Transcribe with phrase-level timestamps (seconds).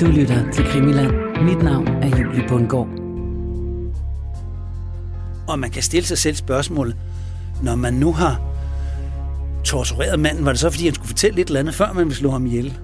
[0.00, 1.12] Du lytter til Krimiland.
[1.42, 2.88] Mit navn er Julie Bundgaard.
[5.48, 6.96] Og man kan stille sig selv spørgsmålet,
[7.62, 8.40] når man nu har
[9.64, 12.14] tortureret manden, var det så fordi, han skulle fortælle lidt eller andet, før man ville
[12.14, 12.78] slå ham ihjel?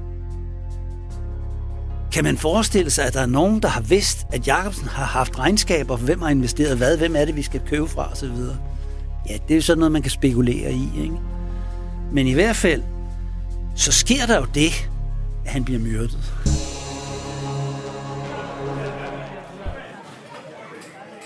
[2.13, 5.39] Kan man forestille sig, at der er nogen, der har vidst, at Jacobsen har haft
[5.39, 8.27] regnskaber, for hvem har investeret hvad, hvem er det, vi skal købe fra osv.?
[9.29, 11.15] Ja, det er jo sådan noget, man kan spekulere i, ikke?
[12.13, 12.83] Men i hvert fald,
[13.75, 14.91] så sker der jo det,
[15.45, 16.19] at han bliver myrdet.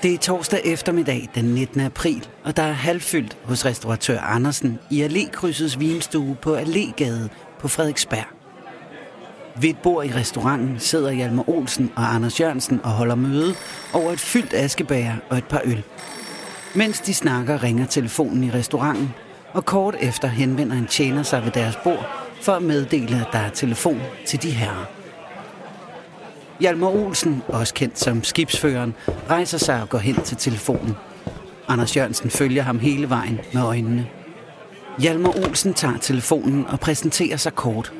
[0.04, 1.80] Det er torsdag eftermiddag den 19.
[1.80, 8.24] april, og der er halvfyldt hos restauratør Andersen i Allékrydsets vinstue på Allégade på Frederiksberg.
[9.60, 13.54] Ved et bord i restauranten sidder Hjalmar Olsen og Anders Jørgensen og holder møde
[13.92, 15.82] over et fyldt askebæger og et par øl.
[16.74, 19.14] Mens de snakker, ringer telefonen i restauranten,
[19.52, 22.06] og kort efter henvender en tjener sig ved deres bord
[22.40, 25.03] for at meddele, at der er telefon til de herrer.
[26.64, 28.94] Hjalmar Olsen, også kendt som skibsføreren,
[29.30, 30.96] rejser sig og går hen til telefonen.
[31.68, 34.06] Anders Jørgensen følger ham hele vejen med øjnene.
[34.98, 37.92] Hjalmar Olsen tager telefonen og præsenterer sig kort.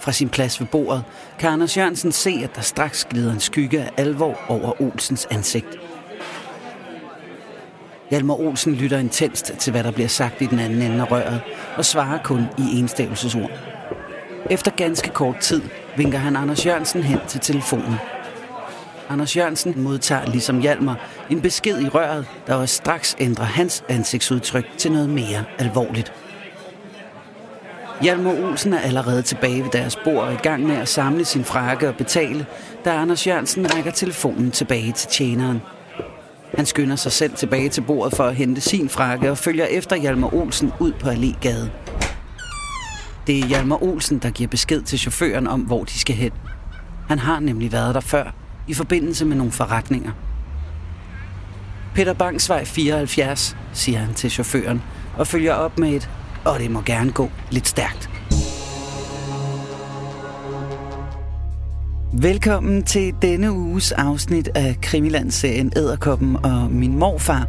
[0.00, 1.04] Fra sin plads ved bordet
[1.38, 5.78] kan Anders Jørgensen se, at der straks glider en skygge af alvor over Olsens ansigt.
[8.10, 11.40] Hjalmar Olsen lytter intenst til, hvad der bliver sagt i den anden ende af røret,
[11.76, 13.50] og svarer kun i enstavelsesord.
[14.50, 15.62] Efter ganske kort tid
[15.96, 17.94] vinker han Anders Jørgensen hen til telefonen.
[19.08, 20.98] Anders Jørgensen modtager ligesom Hjalmar
[21.30, 26.12] en besked i røret, der også straks ændrer hans ansigtsudtryk til noget mere alvorligt.
[28.02, 31.44] Hjalmar Olsen er allerede tilbage ved deres bord og i gang med at samle sin
[31.44, 32.46] frakke og betale,
[32.84, 35.62] da Anders Jørgensen rækker telefonen tilbage til tjeneren.
[36.54, 39.96] Han skynder sig selv tilbage til bordet for at hente sin frakke og følger efter
[39.96, 41.87] Hjalmar Olsen ud på Allégade.
[43.28, 46.32] Det er Hjalmar Olsen, der giver besked til chaufføren om, hvor de skal hen.
[47.08, 48.34] Han har nemlig været der før,
[48.68, 50.12] i forbindelse med nogle forretninger.
[51.94, 54.82] Peter Bangsvej 74, siger han til chaufføren,
[55.18, 56.10] og følger op med et,
[56.44, 58.10] og det må gerne gå lidt stærkt.
[62.12, 67.46] Velkommen til denne uges afsnit af Krimiland-serien Æderkoppen og min morfar.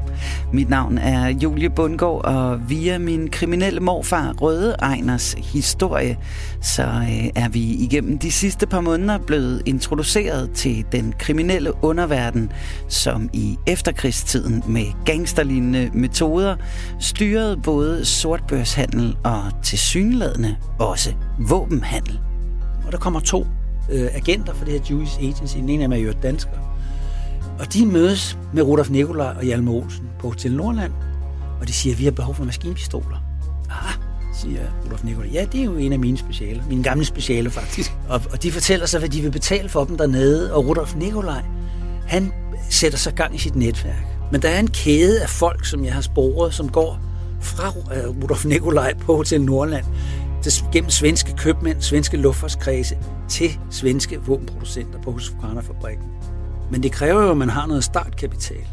[0.54, 6.18] Mit navn er Julie Bundgaard, og via min kriminelle morfar Røde Ejners historie,
[6.62, 12.52] så øh, er vi igennem de sidste par måneder blevet introduceret til den kriminelle underverden,
[12.88, 16.56] som i efterkrigstiden med gangsterlignende metoder
[17.00, 21.14] styrede både sortbørshandel og tilsyneladende også
[21.50, 22.20] våbenhandel.
[22.86, 23.46] Og der kommer to
[23.92, 25.58] øh, agenter for det her Jewish Agency.
[25.58, 26.52] Den ene af dem er jo dansker.
[27.60, 30.92] Og de mødes med Rudolf Nikolaj og Hjalmar Olsen på Hotel Nordland.
[31.62, 33.24] Og de siger, at vi har behov for maskinpistoler.
[33.70, 33.94] Ah,
[34.34, 35.30] siger Rudolf Nikolaj.
[35.34, 36.64] Ja, det er jo en af mine specialer.
[36.70, 37.92] Mine gamle specialer, faktisk.
[38.10, 40.54] Og, og de fortæller sig, hvad de vil betale for dem dernede.
[40.54, 41.42] Og Rudolf Nikolaj,
[42.08, 42.32] han
[42.70, 44.06] sætter sig gang i sit netværk.
[44.32, 47.00] Men der er en kæde af folk, som jeg har sporet, som går
[47.42, 49.86] fra uh, Rudolf Nikolaj på Hotel Nordland
[50.44, 52.98] til, gennem svenske købmænd, svenske luftfartskredse
[53.30, 56.06] til svenske våbenproducenter på Husqvarna-fabrikken.
[56.72, 58.68] Men det kræver jo, at man har noget startkapital.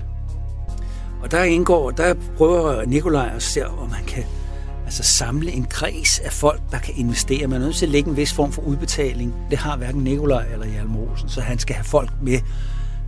[1.22, 4.25] Og der indgår, der prøver Nikolaj at se, om man kan
[4.84, 7.47] altså samle en kreds af folk, der kan investere.
[7.47, 9.34] Man er nødt til at lægge en vis form for udbetaling.
[9.50, 12.38] Det har hverken Nikolaj eller Hjalmar Olsen, så han skal have folk med,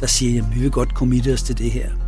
[0.01, 2.08] der siger, at vi vil godt committe os til det her.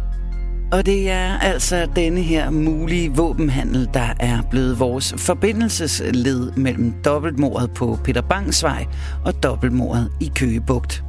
[0.73, 7.71] Og det er altså denne her mulige våbenhandel, der er blevet vores forbindelsesled mellem dobbeltmordet
[7.71, 8.87] på Peter Bangsvej
[9.25, 11.05] og dobbeltmordet i Køgebugt.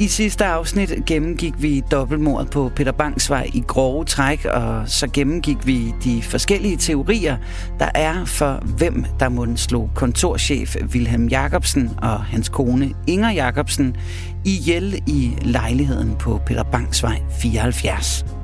[0.00, 5.66] I sidste afsnit gennemgik vi dobbeltmordet på Peter Bangsvej i grove træk, og så gennemgik
[5.66, 7.36] vi de forskellige teorier,
[7.78, 13.96] der er for, hvem der må slå kontorchef Wilhelm Jacobsen og hans kone Inger Jacobsen
[14.44, 18.43] ihjel i lejligheden på Peter Bangsvej 74.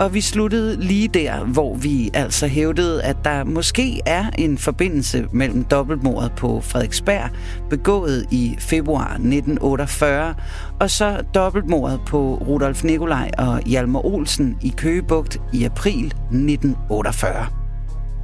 [0.00, 5.26] Og vi sluttede lige der, hvor vi altså hævdede, at der måske er en forbindelse
[5.32, 7.30] mellem dobbeltmordet på Frederiksberg,
[7.70, 10.34] begået i februar 1948,
[10.80, 17.65] og så dobbeltmordet på Rudolf Nikolaj og Hjalmar Olsen i Køgebugt i april 1948.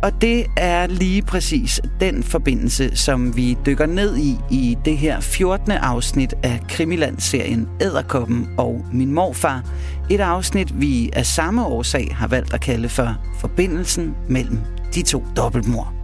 [0.03, 5.21] Og det er lige præcis den forbindelse, som vi dykker ned i i det her
[5.21, 5.71] 14.
[5.71, 9.65] afsnit af Krimiland-serien Æderkoppen og Min Morfar.
[10.11, 14.59] Et afsnit, vi af samme årsag har valgt at kalde for Forbindelsen mellem
[14.95, 16.02] de to dobbeltmord.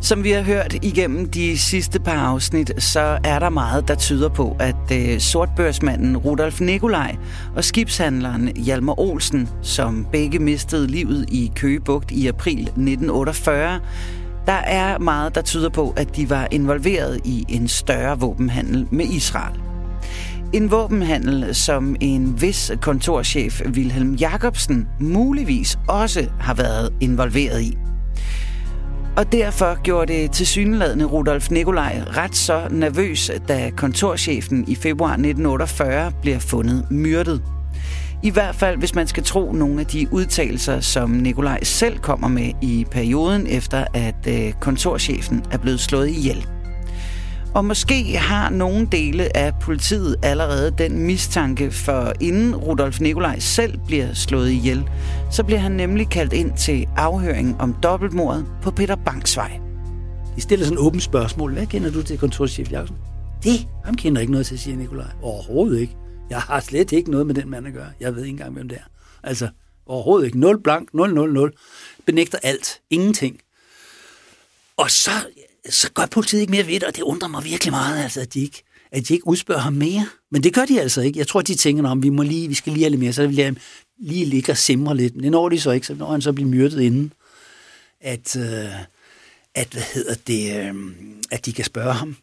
[0.00, 4.28] Som vi har hørt igennem de sidste par afsnit, så er der meget, der tyder
[4.28, 7.16] på, at øh, sortbørsmanden Rudolf Nikolaj
[7.56, 13.80] og skibshandleren Hjalmar Olsen, som begge mistede livet i Køgebugt i april 1948,
[14.46, 19.04] Der er meget, der tyder på, at de var involveret i en større våbenhandel med
[19.04, 19.60] Israel.
[20.52, 27.85] En våbenhandel, som en vis kontorchef Wilhelm Jacobsen muligvis også har været involveret i.
[29.16, 36.12] Og derfor gjorde det tilsyneladende Rudolf Nikolaj ret så nervøs, da kontorchefen i februar 1948
[36.22, 37.42] bliver fundet myrdet.
[38.22, 42.28] I hvert fald, hvis man skal tro nogle af de udtalelser, som Nikolaj selv kommer
[42.28, 46.46] med i perioden efter, at øh, kontorchefen er blevet slået ihjel.
[47.56, 53.78] Og måske har nogle dele af politiet allerede den mistanke, for inden Rudolf Nikolaj selv
[53.86, 54.88] bliver slået ihjel,
[55.32, 59.60] så bliver han nemlig kaldt ind til afhøring om dobbeltmordet på Peter Banksvej.
[60.36, 61.52] De stiller sådan et åbent spørgsmål.
[61.52, 62.96] Hvad kender du til kontorchef Jacobsen?
[63.44, 65.10] Det, ham kender ikke noget til, siger Nikolaj.
[65.22, 65.96] Overhovedet ikke.
[66.30, 67.90] Jeg har slet ikke noget med den mand at gøre.
[68.00, 68.88] Jeg ved ikke engang, hvem det er.
[69.22, 69.48] Altså,
[69.86, 70.40] overhovedet ikke.
[70.40, 71.52] 0 blank, 0, 0, 0.
[72.06, 72.80] Benægter alt.
[72.90, 73.40] Ingenting.
[74.76, 75.10] Og så,
[75.70, 78.34] så gør politiet ikke mere ved det, og det undrer mig virkelig meget, altså, at
[78.34, 80.08] de ikke, at de ikke udspørger ham mere.
[80.30, 81.18] Men det gør de altså ikke.
[81.18, 83.26] Jeg tror, de tænker, om vi, må lige, vi skal lige have lidt mere, så
[83.26, 83.54] vil jeg
[83.98, 85.14] lige ligge og simre lidt.
[85.14, 87.12] Men det når de så ikke, så når han så bliver myrdet inden,
[88.00, 88.80] at, øh,
[89.54, 90.74] at, hvad hedder det, øh,
[91.30, 92.16] at de kan spørge ham.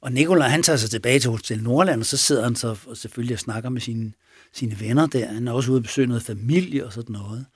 [0.00, 2.96] Og Nikolaj, han tager sig tilbage til Hotel Nordland, og så sidder han så og
[2.96, 4.12] selvfølgelig og snakker med sine,
[4.52, 5.26] sine venner der.
[5.26, 7.46] Han er også ude og besøge noget familie og sådan noget.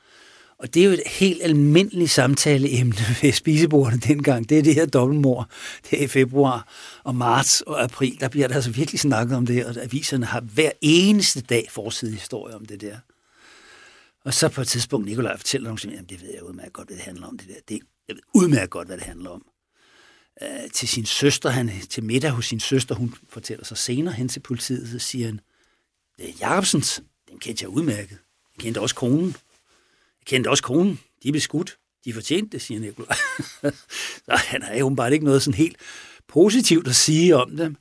[0.60, 4.48] Og det er jo et helt almindeligt samtaleemne ved spisebordene dengang.
[4.48, 5.50] Det er det her dobbeltmord.
[5.90, 6.68] Det er i februar
[7.04, 8.20] og marts og april.
[8.20, 12.12] Der bliver der altså virkelig snakket om det, og aviserne har hver eneste dag forside
[12.12, 12.96] historie om det der.
[14.24, 16.96] Og så på et tidspunkt, Nikolaj fortæller nogen, at det ved jeg udmærket godt, hvad
[16.96, 17.38] det handler om.
[17.38, 17.54] Det der.
[17.68, 19.46] Det, jeg ved udmærket godt, hvad det handler om.
[20.42, 24.28] Uh, til sin søster, han til middag hos sin søster, hun fortæller sig senere hen
[24.28, 25.40] til politiet, så siger han,
[26.18, 28.18] det er Jacobsens, den kendte jeg udmærket.
[28.56, 29.36] Jeg kendte også konen.
[30.20, 31.00] Jeg kendte også konen.
[31.22, 31.78] De blev skudt.
[32.04, 33.16] De fortjente det, siger Nikolaj.
[34.26, 35.76] så han har åbenbart ikke noget sådan helt
[36.28, 37.76] positivt at sige om dem.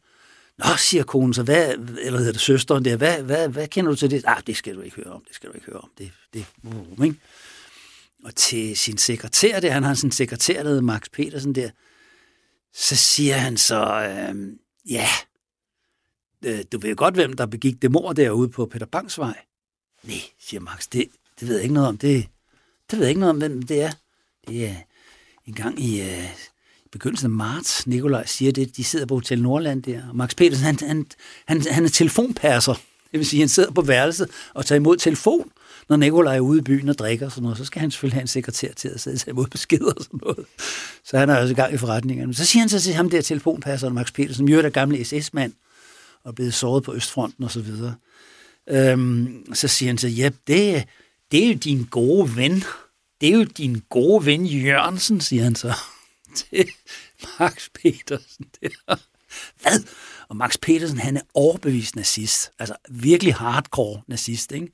[0.58, 3.98] Nå, siger konen så, hvad, eller hedder det søsteren der, hvad, hvad, hvad kender du
[3.98, 4.24] til det?
[4.28, 5.90] Ah, det skal du ikke høre om, det skal du ikke høre om.
[5.98, 7.20] Det, det, uh, ikke?
[8.26, 11.70] Og til sin sekretær der, han har sin sekretær, der hedder Max Petersen der,
[12.74, 14.48] så siger han så, øh,
[14.90, 15.08] ja,
[16.46, 19.38] øh, du ved godt, hvem der begik det mor derude på Peter Bangs vej.
[20.04, 21.08] Nej, siger Max, det,
[21.40, 21.98] det ved jeg ikke noget om.
[21.98, 22.28] Det,
[22.92, 23.92] det ved jeg ikke noget om, hvem det er.
[24.48, 24.76] Det er
[25.48, 26.24] en gang i, uh,
[26.86, 30.36] i begyndelsen af marts, Nikolaj siger det, de sidder på Hotel Nordland der, og Max
[30.36, 31.06] Petersen, han, han,
[31.46, 32.74] han, han er telefonpasser.
[33.12, 35.52] Det vil sige, han sidder på værelset og tager imod telefon,
[35.90, 38.16] når Nikolaj er ude i byen og drikker og sådan noget, så skal han selvfølgelig
[38.16, 40.46] have en sekretær til at sidde og tage imod beskeder og sådan noget.
[41.04, 42.34] Så han er også i gang i forretningerne.
[42.34, 45.06] Så siger han så til ham der telefonpasseren, Max Petersen, som jo er der gamle
[45.06, 45.54] SS-mand,
[46.24, 47.96] og er blevet såret på Østfronten og så videre.
[48.70, 50.84] Øhm, så siger han så, ja, det,
[51.32, 52.64] det er jo din gode ven.
[53.22, 55.74] Det er jo din gode ven Jørgensen, siger han så
[56.36, 56.70] til
[57.40, 58.46] Max Petersen.
[58.62, 58.96] Der.
[59.62, 59.84] Hvad?
[60.30, 62.52] Og Max Petersen, han er overbevist nazist.
[62.60, 64.72] Altså virkelig hardcore nazist, ikke?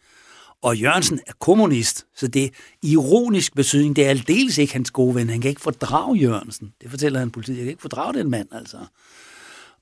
[0.61, 2.49] Og Jørgensen er kommunist, så det er
[2.81, 3.95] ironisk betydning.
[3.95, 5.29] Det er aldeles ikke hans gode ven.
[5.29, 6.73] Han kan ikke fordrage Jørgensen.
[6.81, 7.57] Det fortæller han politiet.
[7.57, 8.77] Jeg kan ikke fordrage den mand, altså.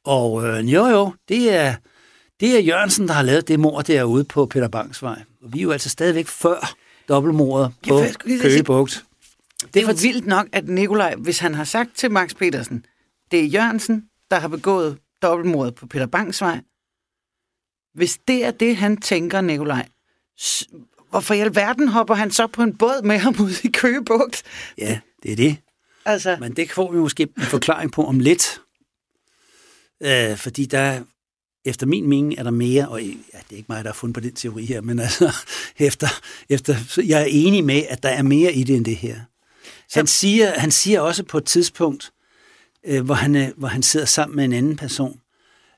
[0.03, 1.75] Og øh, jo, jo, det er,
[2.39, 5.63] det er Jørgensen, der har lavet det mor derude på Peter Bangs vej vi er
[5.63, 6.75] jo altså stadigvæk før
[7.07, 8.01] dobbeltmordet på
[8.41, 9.05] Køgebugt.
[9.73, 12.85] Det er for vildt nok, at Nikolaj, hvis han har sagt til Max Petersen,
[13.31, 16.59] det er Jørgensen, der har begået dobbeltmordet på Peter Bangsvej.
[17.93, 19.87] Hvis det er det, han tænker, Nikolaj,
[21.09, 24.43] hvorfor i alverden hopper han så på en båd med ham ud i Køgebugt?
[24.77, 25.57] Ja, det er det.
[26.05, 26.37] Altså...
[26.39, 28.61] Men det får vi måske en forklaring på om lidt.
[30.03, 31.03] Øh, fordi der,
[31.65, 34.13] efter min mening, er der mere, og ja, det er ikke mig, der har fundet
[34.13, 35.33] på den teori her, men altså,
[35.79, 36.07] efter,
[36.49, 39.19] efter, jeg er enig med, at der er mere i det end det her.
[39.89, 39.99] Så...
[39.99, 42.11] Han, siger, han siger også på et tidspunkt,
[42.85, 45.19] øh, hvor, han, er, hvor han sidder sammen med en anden person,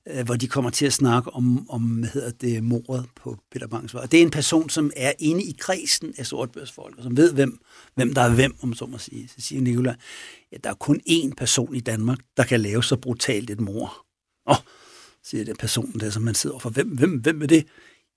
[0.09, 3.67] øh, hvor de kommer til at snakke om, om hvad hedder det, mordet på Peter
[3.67, 4.01] Bangsvej.
[4.03, 7.33] Og det er en person, som er inde i kredsen af sortbørsfolk, og som ved,
[7.33, 7.59] hvem,
[7.95, 9.27] hvem der er hvem, om så må sige.
[9.27, 9.93] Så siger Nicolai,
[10.51, 14.05] ja, der er kun én person i Danmark, der kan lave så brutalt et mor.
[14.47, 14.55] Åh,
[15.25, 16.69] siger den personen der, som man sidder for.
[16.69, 17.67] Hvem, hvem, hvem er det?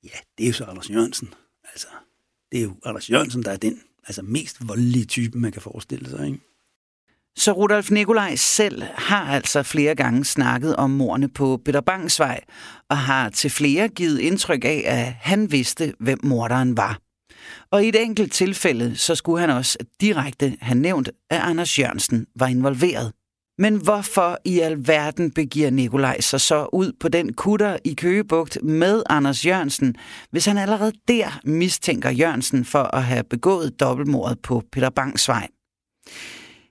[0.05, 1.35] Ja, det er jo så Anders Jørgensen.
[1.73, 1.87] Altså,
[2.53, 6.11] det er jo Anders Jørgensen, der er den altså, mest voldelige type, man kan forestille
[6.11, 6.39] sig, ikke?
[7.37, 12.41] Så Rudolf Nikolaj selv har altså flere gange snakket om morne på Peter Bangsvej,
[12.89, 16.99] og har til flere givet indtryk af, at han vidste, hvem morderen var.
[17.71, 22.27] Og i et enkelt tilfælde, så skulle han også direkte have nævnt, at Anders Jørgensen
[22.37, 23.13] var involveret.
[23.59, 29.03] Men hvorfor i alverden begiver Nikolaj sig så ud på den kutter i Køgebugt med
[29.09, 29.95] Anders Jørgensen,
[30.31, 35.49] hvis han allerede der mistænker Jørgensen for at have begået dobbeltmordet på Peter Bangsvej?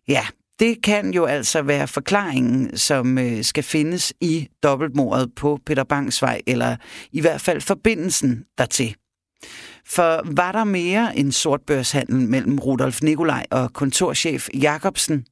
[0.07, 0.25] Ja,
[0.59, 6.21] Det kan jo altså være forklaringen, som øh, skal findes i dobbeltmordet på Peter Bangs
[6.21, 6.75] vej, eller
[7.11, 8.95] i hvert fald forbindelsen dertil.
[9.85, 15.25] For var der mere en sortbørshandel mellem Rudolf Nikolaj og kontorchef Jacobsen?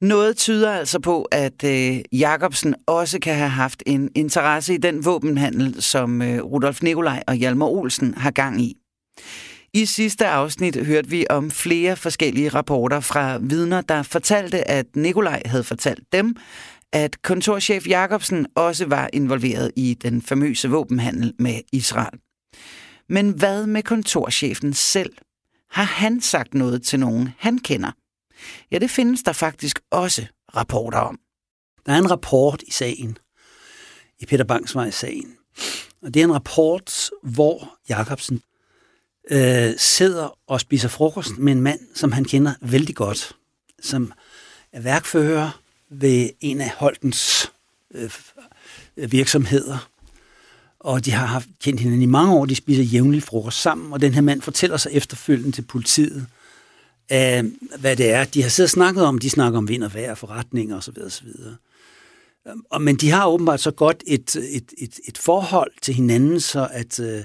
[0.00, 5.04] Noget tyder altså på, at øh, Jacobsen også kan have haft en interesse i den
[5.04, 8.76] våbenhandel, som øh, Rudolf Nikolaj og Hjalmar Olsen har gang i.
[9.74, 15.42] I sidste afsnit hørte vi om flere forskellige rapporter fra vidner, der fortalte, at Nikolaj
[15.44, 16.36] havde fortalt dem,
[16.92, 22.18] at kontorchef Jacobsen også var involveret i den famøse våbenhandel med Israel.
[23.08, 25.12] Men hvad med kontorchefen selv?
[25.70, 27.90] Har han sagt noget til nogen, han kender?
[28.70, 31.18] Ja, det findes der faktisk også rapporter om.
[31.86, 33.18] Der er en rapport i sagen,
[34.18, 35.36] i Peter Bangsvej-sagen.
[36.02, 38.42] Og det er en rapport, hvor Jacobsen
[39.30, 43.36] øh, sidder og spiser frokost med en mand, som han kender vældig godt,
[43.82, 44.12] som
[44.72, 47.52] er værkfører ved en af Holtens
[47.94, 48.10] øh,
[48.96, 49.88] virksomheder.
[50.80, 54.00] Og de har haft kendt hinanden i mange år, de spiser jævnligt frokost sammen, og
[54.00, 56.26] den her mand fortæller sig efterfølgende til politiet,
[57.12, 57.44] øh,
[57.80, 58.24] hvad det er.
[58.24, 60.94] De har siddet og snakket om, de snakker om vind og vejr, forretninger osv.
[61.06, 61.28] osv.
[62.48, 66.40] Øhm, og, men de har åbenbart så godt et, et, et, et forhold til hinanden,
[66.40, 67.24] så at, øh,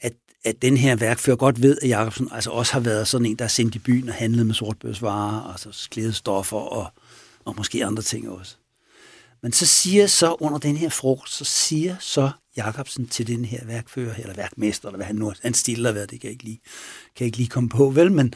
[0.00, 0.12] at,
[0.44, 3.44] at den her værkfører godt ved, at Jacobsen altså også har været sådan en, der
[3.44, 6.86] er sendt i byen og handlet med sortbørsvarer, altså klædestoffer og,
[7.44, 8.56] og måske andre ting også.
[9.42, 13.64] Men så siger så under den her frokost, så siger så Jacobsen til den her
[13.64, 16.60] værkfører, eller værkmester, eller hvad han nu han stiller hvad det kan jeg ikke lige,
[17.16, 18.34] kan jeg ikke lige komme på, vel, men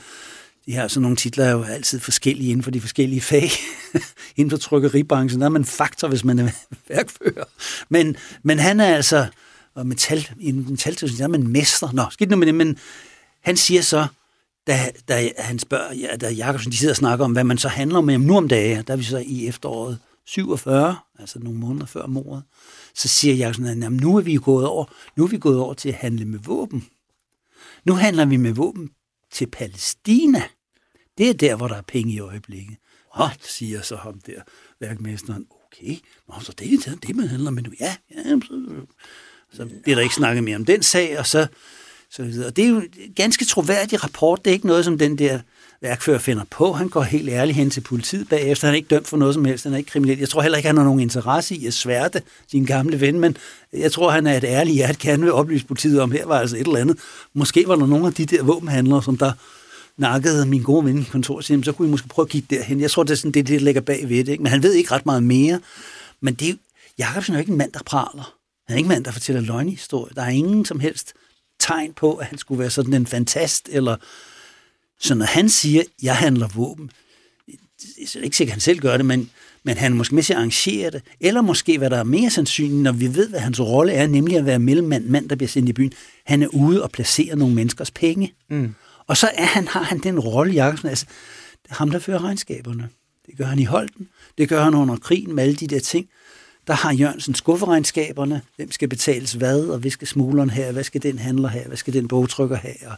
[0.67, 3.51] de her sådan nogle titler er jo altid forskellige inden for de forskellige fag.
[4.37, 6.49] inden for trykkeribranchen, der er man faktor, hvis man er
[6.89, 7.45] værkfører.
[7.89, 9.27] Men, men han er altså,
[9.75, 11.93] og metal, i metaltilsyn, der er man mester.
[11.93, 12.79] Nå, skidt nu med det, men
[13.41, 14.07] han siger så,
[14.67, 17.69] da, da han spørger, ja, da Jakobsen, de sidder og snakker om, hvad man så
[17.69, 21.87] handler med nu om dage, der er vi så i efteråret 47, altså nogle måneder
[21.87, 22.43] før mordet,
[22.95, 24.85] så siger Jakobsen, at nu er vi gået over,
[25.17, 26.87] nu er vi gået over til at handle med våben.
[27.85, 28.91] Nu handler vi med våben
[29.33, 30.43] til Palæstina.
[31.19, 32.77] Det er der, hvor der er penge i øjeblikket.
[33.11, 34.41] Og siger så ham der,
[34.81, 35.97] værkmesteren, okay,
[36.29, 37.71] Nå, så det er det, det man handler med nu.
[37.81, 38.87] Ja, ja, så,
[39.53, 41.47] så bliver der ikke snakket mere om den sag, og så,
[42.11, 42.47] så videre.
[42.47, 44.45] Og det er jo en ganske troværdig rapport.
[44.45, 45.41] Det er ikke noget, som den der
[45.81, 46.73] værkfører finder på.
[46.73, 48.67] Han går helt ærligt hen til politiet bagefter.
[48.67, 49.65] Han er ikke dømt for noget som helst.
[49.65, 50.19] Han er ikke kriminel.
[50.19, 53.37] Jeg tror heller ikke, han har nogen interesse i at sværte sin gamle ven, men
[53.73, 56.57] jeg tror, han er et ærligt hjert, kan vil oplyse politiet om, her var altså
[56.57, 56.99] et eller andet.
[57.35, 59.33] Måske var der nogle af de der våbenhandlere, som der
[59.99, 62.81] nakkede min gode ven i kontoret, så kunne vi måske prøve at kigge derhen.
[62.81, 64.29] Jeg tror, det er sådan, det, det ligger bag ved det.
[64.29, 64.43] Ikke?
[64.43, 65.61] Men han ved ikke ret meget mere.
[66.21, 66.55] Men det er,
[66.99, 68.35] Jacobsen er jo ikke en mand, der praler.
[68.67, 70.15] Han er ikke en mand, der fortæller løgnhistorier.
[70.15, 71.15] Der er ingen som helst
[71.59, 73.97] tegn på, at han skulle være sådan en fantast, eller
[75.01, 76.91] så når han siger, jeg handler våben,
[77.47, 79.31] det er ikke sikkert, at han selv gør det, men,
[79.63, 82.31] men han er måske med til at arrangere det, eller måske, hvad der er mere
[82.31, 85.49] sandsynligt, når vi ved, hvad hans rolle er, nemlig at være mellemmand, mand, der bliver
[85.49, 85.93] sendt i byen.
[86.25, 88.35] Han er ude og placere nogle menneskers penge.
[88.51, 88.75] Mm.
[89.07, 91.07] Og så er han, har han den rolle, Jakobsen, altså,
[91.63, 92.89] det er ham, der fører regnskaberne.
[93.27, 94.09] Det gør han i Holden,
[94.39, 96.09] det gør han under krigen med alle de der ting.
[96.67, 101.03] Der har Jørgensen skufferegnskaberne, hvem skal betales hvad, og hvad skal smugleren have, hvad skal
[101.03, 102.97] den handler have, hvad skal den bogtrykker have, og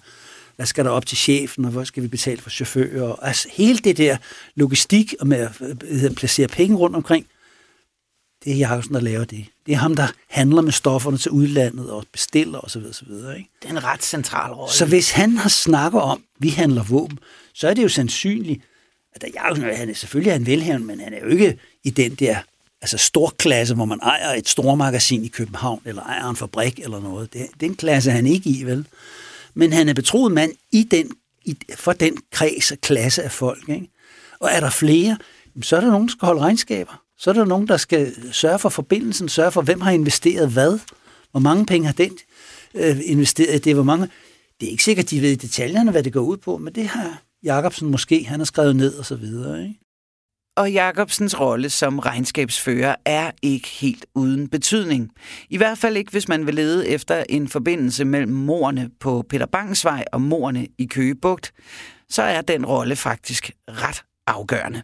[0.57, 3.13] hvad skal der op til chefen, og hvad skal vi betale for chauffører.
[3.23, 4.17] Altså hele det der
[4.55, 7.27] logistik og med at øh, øh, placere penge rundt omkring,
[8.45, 9.47] det er Jakobsen, der laver det.
[9.67, 12.83] Det er ham, der handler med stofferne til udlandet og bestiller osv.
[12.91, 13.11] osv.
[13.11, 13.51] Ikke?
[13.63, 14.75] Det er en ret central rolle.
[14.75, 17.19] Så hvis han har snakket om, at vi handler våben,
[17.55, 18.63] så er det jo sandsynligt,
[19.15, 22.15] at der Jakobsen, han er selvfølgelig en velhavn, men han er jo ikke i den
[22.15, 22.37] der
[22.81, 27.01] altså stor klasse, hvor man ejer et stormagasin i København, eller ejer en fabrik eller
[27.01, 27.33] noget.
[27.33, 28.87] Det, den klasse er han ikke i, vel?
[29.55, 31.11] Men han er betroet mand i den,
[31.45, 33.69] i, for den kreds og klasse af folk.
[33.69, 33.89] Ikke?
[34.41, 35.19] Og er der flere,
[35.63, 37.03] så er der nogen, der skal holde regnskaber.
[37.19, 40.79] Så er der nogen, der skal sørge for forbindelsen, sørge for, hvem har investeret hvad,
[41.31, 42.19] hvor mange penge har den
[42.75, 44.09] øh, investeret det, hvor mange...
[44.61, 46.87] Det er ikke sikkert, de ved i detaljerne, hvad det går ud på, men det
[46.87, 49.63] har Jacobsen måske, han har skrevet ned og så videre.
[49.63, 49.81] Ikke?
[50.57, 55.11] Og Jacobsens rolle som regnskabsfører er ikke helt uden betydning.
[55.51, 59.47] I hvert fald ikke, hvis man vil lede efter en forbindelse mellem morerne på Peter
[59.47, 61.53] Bangsvej og morerne i Køgebugt.
[62.09, 64.83] Så er den rolle faktisk ret afgørende.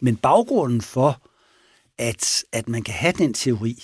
[0.00, 1.27] Men baggrunden for,
[1.98, 3.82] at, at man kan have den teori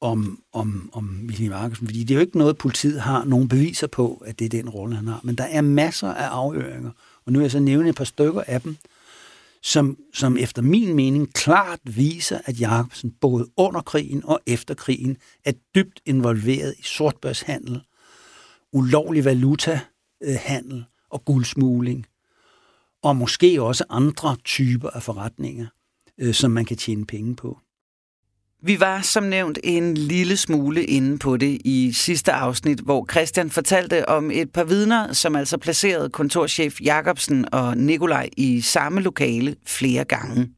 [0.00, 3.86] om, om, om William Markusen, fordi det er jo ikke noget, politiet har nogen beviser
[3.86, 5.20] på, at det er den rolle, han har.
[5.24, 6.90] Men der er masser af afhøringer,
[7.26, 8.76] og nu vil jeg så nævne et par stykker af dem,
[9.62, 15.16] som, som efter min mening klart viser, at Jacobsen både under krigen og efter krigen
[15.44, 17.80] er dybt involveret i sortbørshandel,
[18.72, 22.06] ulovlig valutahandel og guldsmugling,
[23.02, 25.66] og måske også andre typer af forretninger,
[26.20, 27.58] øh, som man kan tjene penge på.
[28.66, 33.50] Vi var som nævnt en lille smule inde på det i sidste afsnit, hvor Christian
[33.50, 39.56] fortalte om et par vidner, som altså placerede kontorchef Jacobsen og Nikolaj i samme lokale
[39.66, 40.50] flere gange.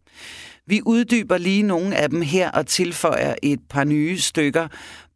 [0.66, 4.68] Vi uddyber lige nogle af dem her og tilføjer et par nye stykker,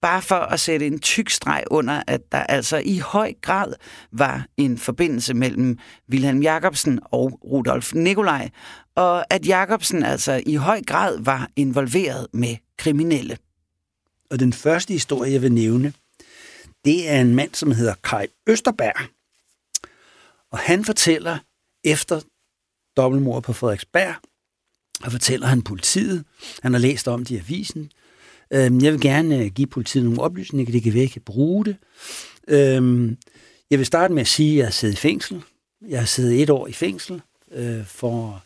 [0.03, 3.75] bare for at sætte en tyk streg under, at der altså i høj grad
[4.13, 5.79] var en forbindelse mellem
[6.11, 8.51] Wilhelm Jacobsen og Rudolf Nikolaj,
[8.95, 13.39] og at Jacobsen altså i høj grad var involveret med kriminelle.
[14.31, 15.93] Og den første historie, jeg vil nævne,
[16.85, 19.09] det er en mand, som hedder Kai Østerberg.
[20.53, 21.39] Og han fortæller
[21.85, 22.21] efter
[22.97, 24.15] dobbeltmordet på Frederiksberg,
[25.05, 26.25] og fortæller han politiet.
[26.63, 27.93] Han har læst om det i avisen.
[28.53, 31.77] Øhm, jeg vil gerne øh, give politiet nogle oplysninger, det kan være, kan bruge det.
[32.49, 33.17] Øhm,
[33.71, 35.43] jeg vil starte med at sige, at jeg har siddet i fængsel.
[35.89, 38.43] Jeg har siddet et år i fængsel øh, for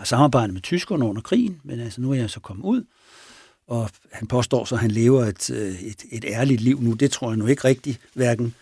[0.00, 2.84] at samarbejde med tyskerne under krigen, men altså nu er jeg så kommet ud,
[3.66, 6.92] og han påstår så, at han lever et, øh, et, et ærligt liv nu.
[6.92, 8.54] Det tror jeg nu ikke rigtigt, hverken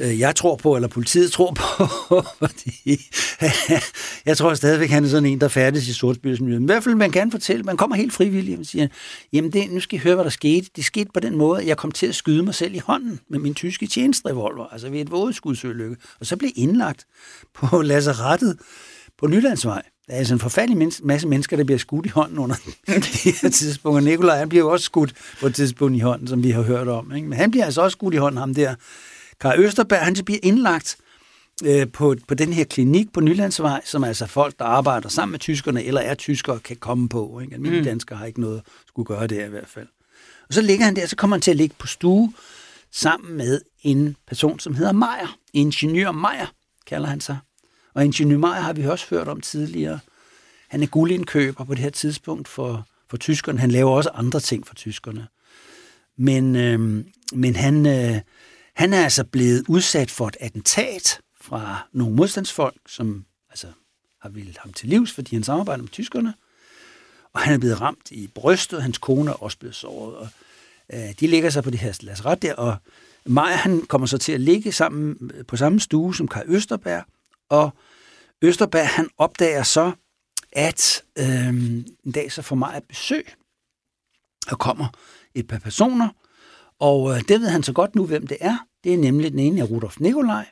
[0.00, 1.84] Øh, jeg tror på, eller politiet tror på,
[2.46, 3.00] fordi
[4.26, 6.62] jeg tror stadigvæk, han er sådan en, der færdes i sortspilsmiljøet.
[6.62, 8.88] Men i hvert fald, man kan fortælle, man kommer helt frivilligt og siger,
[9.32, 10.70] jamen det, nu skal I høre, hvad der skete.
[10.76, 13.20] Det skete på den måde, at jeg kom til at skyde mig selv i hånden
[13.30, 17.06] med min tyske tjenestrevolver, altså ved et vådeskudsølykke, og så blev indlagt
[17.54, 18.58] på lazarettet
[19.18, 19.82] på Nylandsvej.
[20.06, 23.50] Der er altså en forfærdelig masse mennesker, der bliver skudt i hånden under det her
[23.50, 23.96] tidspunkt.
[23.96, 26.62] Og Nikolaj, han bliver jo også skudt på et tidspunkt i hånden, som vi har
[26.62, 27.14] hørt om.
[27.14, 27.28] Ikke?
[27.28, 28.74] Men han bliver altså også skudt i hånden, ham der.
[29.40, 30.96] Karl Østerberg, han bliver indlagt
[31.64, 35.38] øh, på, på den her klinik på Nylandsvej, som altså folk, der arbejder sammen med
[35.38, 37.40] tyskerne, eller er tyskere, kan komme på.
[37.40, 37.54] Ikke?
[37.54, 37.88] Almindelige mm.
[37.88, 39.86] danskere har ikke noget skulle gøre det i hvert fald.
[40.48, 42.32] Og så ligger han der, så kommer han til at ligge på stue
[42.92, 45.38] sammen med en person, som hedder Meier.
[45.52, 46.52] Ingeniør Meier,
[46.86, 47.38] kalder han sig.
[47.94, 49.98] Og Ingeniør Meier har vi også hørt om tidligere.
[50.68, 53.58] Han er guldindkøber på det her tidspunkt for, for tyskerne.
[53.58, 55.26] Han laver også andre ting for tyskerne.
[56.16, 58.20] Men, øh, men han, øh,
[58.78, 63.66] han er altså blevet udsat for et attentat fra nogle modstandsfolk, som altså,
[64.20, 66.34] har vildt ham til livs, fordi han samarbejder med tyskerne.
[67.32, 70.16] Og han er blevet ramt i brystet, hans kone er også blevet såret.
[70.16, 70.28] Og,
[70.92, 72.76] øh, de ligger sig på det her laseret der, og
[73.26, 77.04] Maja han kommer så til at ligge sammen øh, på samme stue som Kai Østerberg,
[77.48, 77.70] og
[78.42, 79.92] Østerberg han opdager så,
[80.52, 83.28] at øh, en dag så får Maja besøg,
[84.50, 84.86] og kommer
[85.34, 86.08] et par personer,
[86.78, 88.67] og øh, det ved han så godt nu, hvem det er.
[88.84, 90.46] Det er nemlig den ene er Rudolf Nikolaj,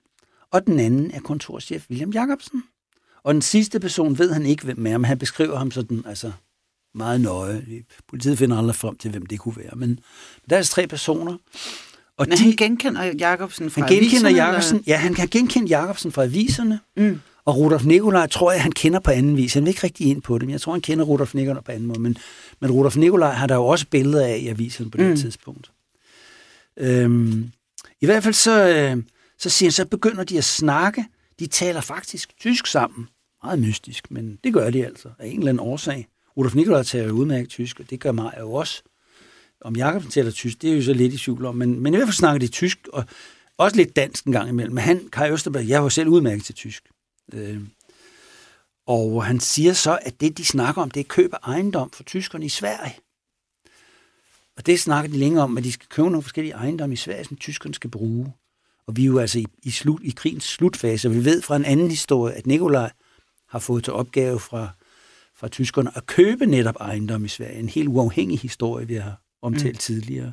[0.51, 2.63] og den anden er kontorchef William Jacobsen.
[3.23, 6.33] Og den sidste person ved han ikke, hvem er, men han beskriver ham sådan, altså
[6.95, 7.67] meget nøje.
[8.09, 9.77] Politiet finder aldrig frem til, hvem det kunne være.
[9.77, 10.01] Men
[10.51, 11.37] der er altså tre personer.
[12.17, 14.47] Og men de, han genkender Jacobsen fra han genkender aviserne?
[14.47, 16.81] Jacobsen, ja, han kan genkende Jacobsen fra aviserne.
[16.97, 17.21] Mm.
[17.45, 19.55] Og Rudolf Nikolaj tror jeg, han kender på anden vis.
[19.55, 21.73] Han vil ikke rigtig ind på det, men jeg tror, han kender Rudolf Nikolaj på
[21.73, 22.01] anden måde.
[22.01, 22.17] Men,
[22.61, 25.17] men Rudolf Nikolaj har der jo også billeder af i aviserne på det mm.
[25.17, 25.71] tidspunkt.
[26.77, 27.51] Øhm,
[28.01, 29.03] i hvert fald så, øh,
[29.39, 31.05] så siger han, så begynder de at snakke.
[31.39, 33.09] De taler faktisk tysk sammen.
[33.45, 36.09] Meget mystisk, men det gør de altså af en eller anden årsag.
[36.37, 38.83] Rudolf Nikolaj taler udmærket tysk, og det gør mig jo også.
[39.61, 41.97] Om Jakob taler tysk, det er jo så lidt i tvivl om, men, men i
[41.97, 43.05] hvert fald snakker de tysk, og
[43.59, 44.75] også lidt dansk en gang imellem.
[44.75, 46.83] Men han, Kai Østerberg, jeg var selv udmærket til tysk.
[47.35, 47.61] Øh,
[48.87, 52.03] og han siger så, at det, de snakker om, det er køb af ejendom for
[52.03, 52.95] tyskerne i Sverige.
[54.57, 57.25] Og det snakker de længere om, at de skal købe nogle forskellige ejendomme i Sverige,
[57.25, 58.33] som tyskerne skal bruge.
[58.87, 61.57] Og vi er jo altså i, i, slut, i krigens slutfase, og vi ved fra
[61.57, 62.91] en anden historie, at Nikolaj
[63.49, 64.69] har fået til opgave fra,
[65.35, 67.59] fra tyskerne at købe netop ejendom i Sverige.
[67.59, 69.79] En helt uafhængig historie, vi har omtalt mm.
[69.79, 70.33] tidligere.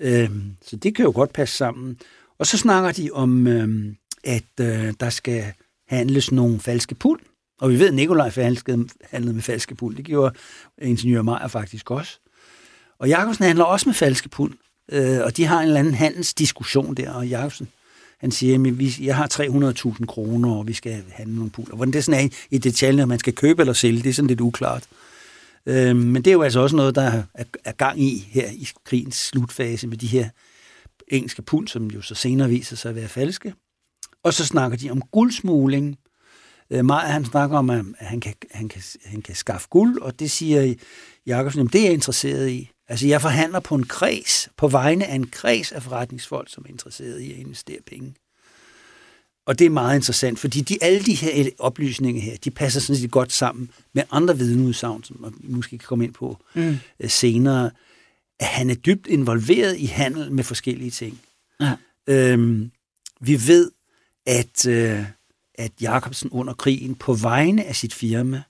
[0.00, 1.98] Øhm, så det kan jo godt passe sammen.
[2.38, 5.52] Og så snakker de om, øhm, at øh, der skal
[5.88, 7.20] handles nogle falske pund.
[7.60, 8.30] Og vi ved, at Nikolaj
[9.10, 9.96] handlede med falske pund.
[9.96, 10.34] Det gjorde
[10.82, 12.20] ingeniør Meyer faktisk også.
[13.04, 14.52] Og Jakobsen handler også med falske pund,
[14.92, 17.68] øh, og de har en eller anden handelsdiskussion der, og Jakobsen,
[18.18, 19.28] han siger, at jeg har
[19.98, 21.68] 300.000 kroner, og vi skal handle nogle pund.
[21.68, 24.14] Og hvordan det sådan er i detaljen, om man skal købe eller sælge, det er
[24.14, 24.88] sådan lidt uklart.
[25.66, 27.22] Øh, men det er jo altså også noget, der er,
[27.64, 30.28] er gang i her i krigens slutfase med de her
[31.08, 33.54] engelske pund, som jo så senere viser sig at være falske.
[34.22, 35.98] Og så snakker de om guldsmugling.
[36.70, 40.18] Øh, Maja, han snakker om, at han kan, han, kan, han kan skaffe guld, og
[40.20, 40.74] det siger
[41.26, 42.70] Jakobsen, det er jeg interesseret i.
[42.88, 46.70] Altså, jeg forhandler på en kreds, på vegne af en kreds af forretningsfolk, som er
[46.70, 48.14] interesseret i at investere penge.
[49.46, 53.00] Og det er meget interessant, fordi de, alle de her oplysninger her, de passer sådan
[53.00, 56.76] set godt sammen med andre vidneudsagn, som vi måske kan komme ind på mm.
[57.00, 57.70] Øh, senere,
[58.40, 61.20] at han er dybt involveret i handel med forskellige ting.
[61.60, 61.76] Ja.
[62.06, 62.70] Øhm,
[63.20, 63.70] vi ved,
[64.26, 65.04] at øh,
[65.54, 68.42] at Jacobsen under krigen på vegne af sit firma,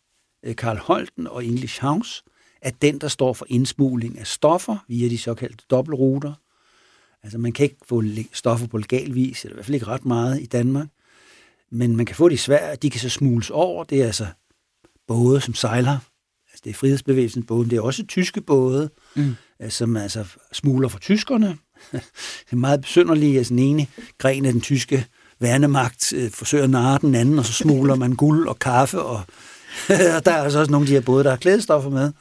[0.42, 2.22] øh, Karl Holten og English House,
[2.64, 6.32] er den, der står for indsmugling af stoffer via de såkaldte dobbeltruter.
[7.22, 10.06] Altså man kan ikke få stoffer på legal vis, eller i hvert fald ikke ret
[10.06, 10.88] meget i Danmark,
[11.70, 13.84] men man kan få det i Sverige, de kan så smugles over.
[13.84, 14.26] Det er altså
[15.06, 15.98] både, som sejler.
[16.52, 17.70] Altså det er frihedsbevægelsen båden.
[17.70, 19.34] Det er også tyske både, mm.
[19.68, 21.58] som altså smugler fra tyskerne.
[21.92, 23.86] det er meget besynderligt, at den ene
[24.18, 25.06] gren af den tyske
[25.40, 29.22] værnemagt øh, forsøger at narre den anden, og så smugler man guld og kaffe, og,
[30.16, 32.12] og der er altså også nogle af de her både, der har klædestoffer med.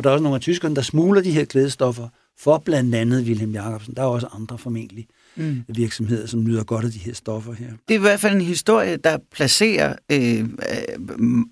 [0.00, 2.08] Og der er også nogle af tyskerne, der smugler de her klædestoffer
[2.38, 3.94] for blandt andet Wilhelm Jacobsen.
[3.96, 5.62] Der er også andre formentlig mm.
[5.68, 7.66] virksomheder, som nyder godt af de her stoffer her.
[7.88, 10.48] Det er i hvert fald en historie, der placerer øh,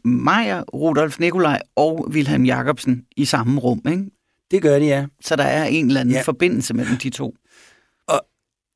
[0.05, 4.05] Meyer, Rudolf Nikolaj og Wilhelm Jacobsen i samme rum, ikke?
[4.51, 5.07] Det gør de, ja.
[5.21, 6.23] Så der er en eller anden ja.
[6.23, 7.35] forbindelse mellem de to.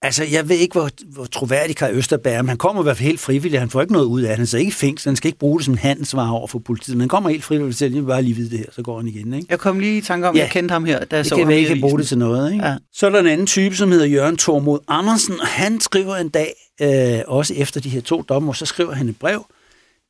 [0.05, 2.97] Altså, jeg ved ikke, hvor, hvor troværdig Kai Østerberg er, men han kommer i hvert
[2.97, 3.61] fald helt frivilligt.
[3.61, 4.49] Han får ikke noget ud af det.
[4.49, 5.09] Han er ikke fængsel.
[5.09, 6.97] Han skal ikke bruge det som handelsvar over for politiet.
[6.97, 9.09] Men han kommer helt frivilligt til, at bare lige vide det her, så går han
[9.09, 9.35] igen.
[9.35, 9.47] Ikke?
[9.51, 10.43] Jeg kom lige i tanke om, ja.
[10.43, 12.53] jeg kendte ham her, da jeg det så kan være, ikke bruge det til noget.
[12.53, 12.67] Ikke?
[12.67, 12.77] Ja.
[12.93, 16.29] Så er der en anden type, som hedder Jørgen Tormod Andersen, og han skriver en
[16.29, 19.47] dag, øh, også efter de her to dommer, så skriver han et brev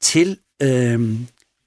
[0.01, 1.01] til øh,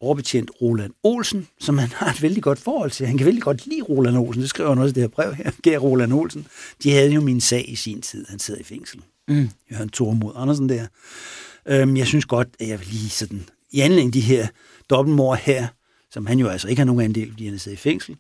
[0.05, 3.07] overbetjent Roland Olsen, som han har et vældig godt forhold til.
[3.07, 4.41] Han kan vældig godt lide Roland Olsen.
[4.41, 5.51] Det skriver han også i det her brev her.
[5.61, 6.47] Gær Roland Olsen.
[6.83, 8.25] De havde jo min sag i sin tid.
[8.29, 9.01] Han sidder i fængsel.
[9.27, 9.49] Mm.
[9.71, 10.87] Jørgen Thormod Andersen der.
[11.67, 14.47] Øhm, jeg synes godt, at jeg vil lige sådan, i anledning de her
[14.89, 15.67] dobbeltmord her,
[16.11, 18.15] som han jo altså ikke har nogen andel, fordi han sidder i fængsel,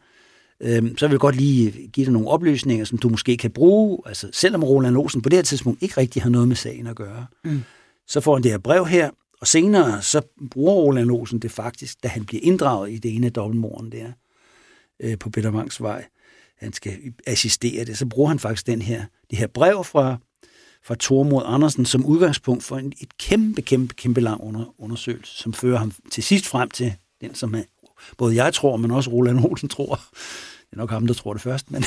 [0.61, 3.99] øhm, så vil jeg godt lige give dig nogle oplysninger, som du måske kan bruge.
[4.05, 6.95] Altså, selvom Roland Olsen på det her tidspunkt ikke rigtig har noget med sagen at
[6.95, 7.63] gøre, mm.
[8.07, 9.09] så får han det her brev her,
[9.41, 10.21] og senere så
[10.51, 14.11] bruger Roland Olsen det faktisk, da han bliver inddraget i det ene af dobbeltmorden der
[14.99, 16.05] øh, på Bettervangsvej.
[16.57, 17.97] Han skal assistere det.
[17.97, 20.17] Så bruger han faktisk den her, det her brev fra,
[20.83, 25.53] fra Tormod Andersen som udgangspunkt for en, et kæmpe, kæmpe, kæmpe lang under, undersøgelse, som
[25.53, 27.63] fører ham til sidst frem til den, som er,
[28.17, 30.01] både jeg tror, men også Roland Olsen tror,
[30.75, 31.85] er nok ham, der tror det først, men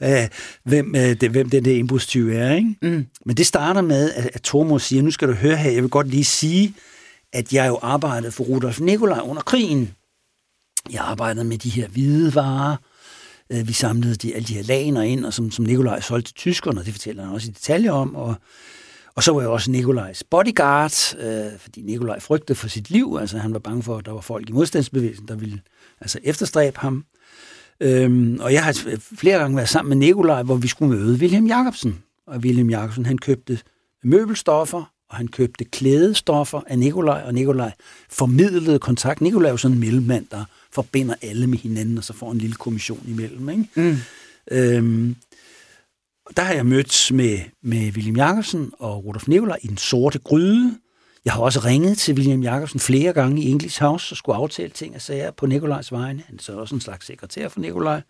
[0.70, 2.54] hvem, øh, det, hvem den der indbrudstyve er.
[2.54, 2.76] Ikke?
[2.82, 3.06] Mm.
[3.26, 5.90] Men det starter med, at, at Tormod siger, nu skal du høre her, jeg vil
[5.90, 6.74] godt lige sige,
[7.32, 9.94] at jeg jo arbejdede for Rudolf Nikolaj under krigen.
[10.92, 12.76] Jeg arbejdede med de her hvide varer.
[13.52, 16.34] Øh, vi samlede de, alle de her laner ind, og som, som Nikolaj solgte til
[16.34, 18.14] tyskerne, og det fortæller han også i detaljer om.
[18.14, 18.34] Og,
[19.14, 23.18] og så var jeg også Nikolajs bodyguard, øh, fordi Nikolaj frygtede for sit liv.
[23.20, 25.60] Altså han var bange for, at der var folk i modstandsbevægelsen, der ville
[26.00, 27.04] altså efterstræbe ham.
[27.80, 31.46] Øhm, og jeg har flere gange været sammen med Nikolaj, hvor vi skulle møde William
[31.46, 31.98] Jacobsen.
[32.26, 33.58] Og William Jacobsen, han købte
[34.04, 37.72] møbelstoffer, og han købte klædestoffer af Nikolaj, og Nikolaj
[38.10, 39.20] formidlede kontakt.
[39.20, 42.38] Nikolaj er jo sådan en mellemmand, der forbinder alle med hinanden, og så får en
[42.38, 43.48] lille kommission imellem.
[43.48, 43.64] Ikke?
[43.74, 43.96] Mm.
[44.50, 45.16] Øhm,
[46.36, 50.78] der har jeg mødt med, med William Jacobsen og Rudolf Nikolaj i den sorte gryde,
[51.26, 54.68] jeg har også ringet til William Jacobsen flere gange i English House og skulle aftale
[54.68, 56.22] ting og sager på Nikolajs vegne.
[56.26, 58.00] Han er så også en slags sekretær for Nikolaj.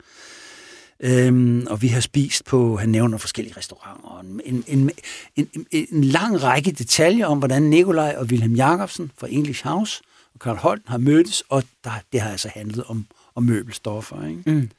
[1.00, 4.90] Øhm, og vi har spist på, han nævner forskellige restauranter, en, en,
[5.37, 10.02] en, en, en lang række detaljer om, hvordan Nikolaj og William Jacobsen fra English House
[10.35, 14.29] og Karl Holt har mødtes, og der, det har altså handlet om, om møbelstoffer.
[14.29, 14.42] Ikke?
[14.46, 14.70] Mm.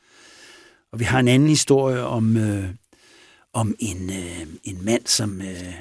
[0.91, 2.69] Og vi har en anden historie om, øh,
[3.53, 5.41] om en, øh, en mand, som...
[5.41, 5.73] Øh,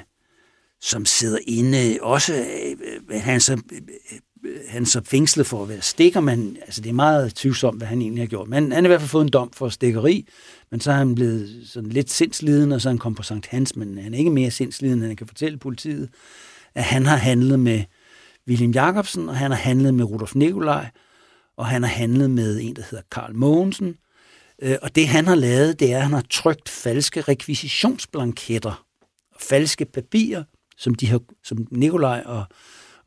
[0.81, 3.79] som sidder inde, også øh, han så, øh,
[4.67, 8.01] han så fængslet for at være stikker, men altså, det er meget tvivlsomt, hvad han
[8.01, 8.47] egentlig har gjort.
[8.47, 10.27] Men han har i hvert fald fået en dom for stikkeri,
[10.71, 13.47] men så er han blevet sådan lidt sindsliden, og så er han kommet på Sankt
[13.47, 16.09] Hans, men han er ikke mere sindsliden, end han kan fortælle politiet,
[16.75, 17.83] at han har handlet med
[18.47, 20.89] William Jacobsen, og han har handlet med Rudolf Nikolaj,
[21.57, 23.95] og han har handlet med en, der hedder Karl Mogensen.
[24.61, 28.85] Øh, og det, han har lavet, det er, at han har trykt falske rekvisitionsblanketter
[29.35, 30.43] og falske papirer
[30.77, 32.45] som, de har, som Nikolaj og,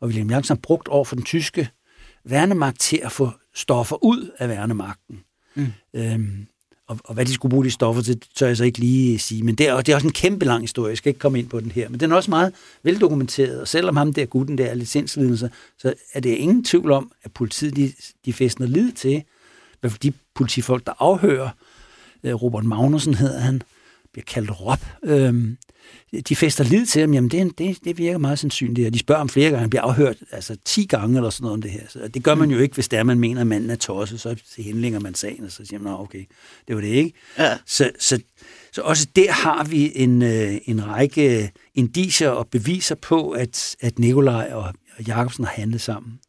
[0.00, 1.70] og William Jacobsen har brugt over for den tyske
[2.24, 5.20] værnemagt til at få stoffer ud af værnemagten.
[5.54, 5.66] Mm.
[5.94, 6.46] Øhm,
[6.90, 9.42] og, og hvad de skulle bruge de stoffer til, tør jeg så ikke lige sige.
[9.42, 10.90] Men det er, det er også en kæmpe lang historie.
[10.90, 11.88] Jeg skal ikke komme ind på den her.
[11.88, 13.61] Men den er også meget veldokumenteret.
[13.61, 17.12] Og selvom ham der gutten der er licenslidende, så, så er det ingen tvivl om,
[17.22, 17.92] at politiet de,
[18.24, 19.22] de fæstner lid til,
[19.80, 21.48] hvad de politifolk, der afhører,
[22.24, 23.62] øh, Robert Magnussen hedder han,
[24.12, 25.57] bliver kaldt Rob, øhm,
[26.29, 29.20] de fester lid til ham, jamen det, det, det virker meget sandsynligt, og de spørger
[29.20, 31.81] om flere gange, han bliver afhørt altså 10 gange eller sådan noget om det her.
[31.88, 34.20] Så det gør man jo ikke, hvis det er, man mener, at manden er tosset,
[34.20, 36.25] så henlænger man sagen, og så siger man, okay,
[36.68, 37.12] det var det ikke.
[37.38, 37.59] Ja.
[37.66, 38.20] Så, så,
[38.73, 43.99] så også der har vi en, øh, en række indicier og beviser på, at, at
[43.99, 44.75] Nikolaj og
[45.07, 46.20] Jacobsen har handlet sammen.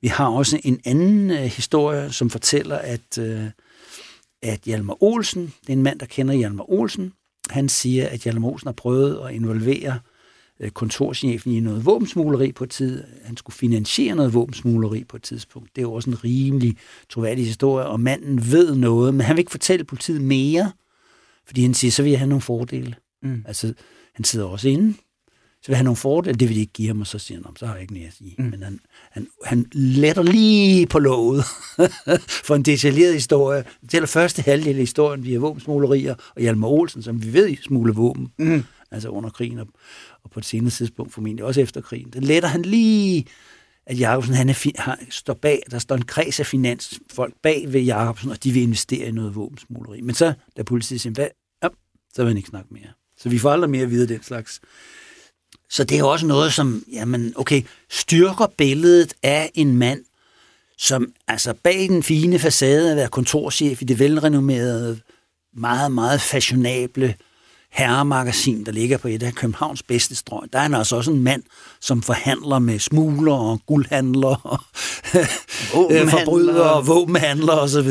[0.00, 3.44] Vi har også en anden uh, historie, som fortæller, at, uh,
[4.42, 7.12] at Hjalmar Olsen, det er en mand, der kender Hjalmar Olsen,
[7.50, 9.98] han siger, at Hjalmar Olsen har prøvet at involvere
[10.60, 13.04] øh, kontorchefen i noget våbensmugleri på et tid.
[13.24, 15.76] Han skulle finansiere noget våbensmugleri på et tidspunkt.
[15.76, 16.76] Det er jo også en rimelig
[17.08, 20.72] troværdig historie, og manden ved noget, men han vil ikke fortælle politiet mere,
[21.46, 22.94] fordi han siger, så vil jeg have nogle fordele.
[23.22, 23.44] Mm.
[23.46, 23.74] Altså,
[24.14, 24.94] han sidder også inde,
[25.62, 27.56] så vil han nogle fordele, det vil de ikke give ham, og så siger han,
[27.56, 28.34] så har jeg ikke mere at sige.
[28.38, 28.44] Mm.
[28.44, 31.44] Men han, han, han letter lige på låget
[32.46, 33.64] for en detaljeret historie.
[33.82, 37.94] Det er første halvdel af historien via våbensmuglerier, og Hjalmar Olsen, som vi ved smule
[37.94, 38.64] våben, mm.
[38.90, 39.66] altså under krigen, og,
[40.24, 42.10] og på et senere tidspunkt formentlig også efter krigen.
[42.12, 43.26] Det letter han lige,
[43.86, 47.80] at Jacobsen han er, har, står bag, der står en kreds af finansfolk bag ved
[47.80, 50.00] Jacobsen, og de vil investere i noget våbensmugleri.
[50.00, 51.28] Men så, da politiet siger, hvad,
[51.62, 51.68] ja,
[52.14, 52.88] så vil han ikke snakke mere.
[53.16, 54.60] Så vi får aldrig mere at vide den slags
[55.70, 60.04] så det er også noget, som jamen, okay, styrker billedet af en mand,
[60.78, 65.00] som altså bag den fine facade at være kontorchef i det velrenommerede,
[65.56, 67.14] meget, meget fashionable
[67.70, 71.22] herremagasin, der ligger på et af Københavns bedste strøg, der er han altså også en
[71.22, 71.42] mand,
[71.80, 74.60] som forhandler med smugler og guldhandler og
[76.10, 77.90] forbrydere og våbenhandler osv.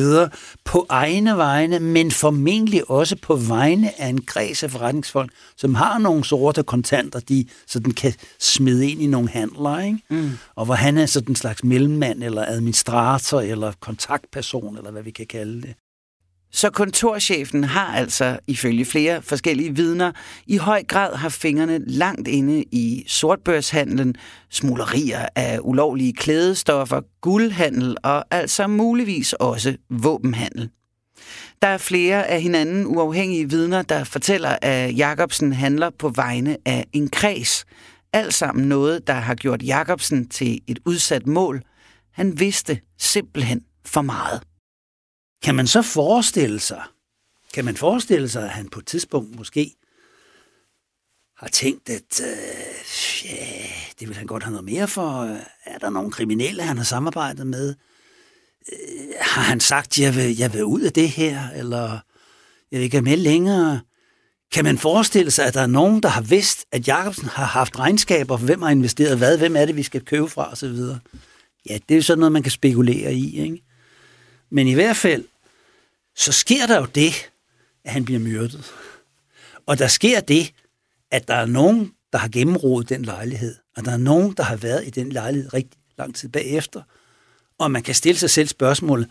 [0.65, 5.97] på egne vegne, men formentlig også på vegne af en kreds af forretningsfolk, som har
[5.97, 9.99] nogle sorte kontanter, de sådan kan smide ind i nogle handler, ikke?
[10.09, 10.31] Mm.
[10.55, 15.11] og hvor han er sådan en slags mellemmand eller administrator eller kontaktperson, eller hvad vi
[15.11, 15.75] kan kalde det.
[16.51, 20.11] Så kontorchefen har altså, ifølge flere forskellige vidner,
[20.47, 24.15] i høj grad har fingrene langt inde i sortbørshandlen,
[24.49, 30.69] smuglerier af ulovlige klædestoffer, guldhandel og altså muligvis også våbenhandel.
[31.61, 36.85] Der er flere af hinanden uafhængige vidner, der fortæller, at Jacobsen handler på vegne af
[36.93, 37.65] en kreds.
[38.13, 41.61] Alt sammen noget, der har gjort Jacobsen til et udsat mål.
[42.13, 44.41] Han vidste simpelthen for meget.
[45.43, 46.83] Kan man så forestille sig,
[47.53, 49.75] kan man forestille sig, at han på et tidspunkt måske
[51.37, 53.45] har tænkt, at øh, ja,
[53.99, 55.23] det vil han godt have noget mere for.
[55.65, 57.75] Er der nogle kriminelle, han har samarbejdet med?
[58.71, 61.99] Øh, har han sagt, jeg vil, jeg vil ud af det her, eller
[62.71, 63.79] jeg vil ikke med længere?
[64.51, 67.79] Kan man forestille sig, at der er nogen, der har vidst, at Jacobsen har haft
[67.79, 70.77] regnskaber, hvem har investeret hvad, hvem er det, vi skal købe fra osv.?
[71.69, 73.66] Ja, det er jo sådan noget, man kan spekulere i, ikke?
[74.49, 75.25] Men i hvert fald,
[76.15, 77.31] så sker der jo det,
[77.83, 78.73] at han bliver myrdet.
[79.65, 80.53] Og der sker det,
[81.11, 84.55] at der er nogen, der har gennemrodet den lejlighed, og der er nogen, der har
[84.55, 86.81] været i den lejlighed rigtig lang tid bagefter.
[87.57, 89.09] Og man kan stille sig selv spørgsmålet,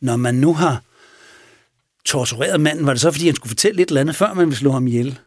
[0.00, 0.82] når man nu har
[2.04, 4.58] tortureret manden, var det så, fordi han skulle fortælle lidt eller andet, før man ville
[4.58, 5.18] slå ham ihjel?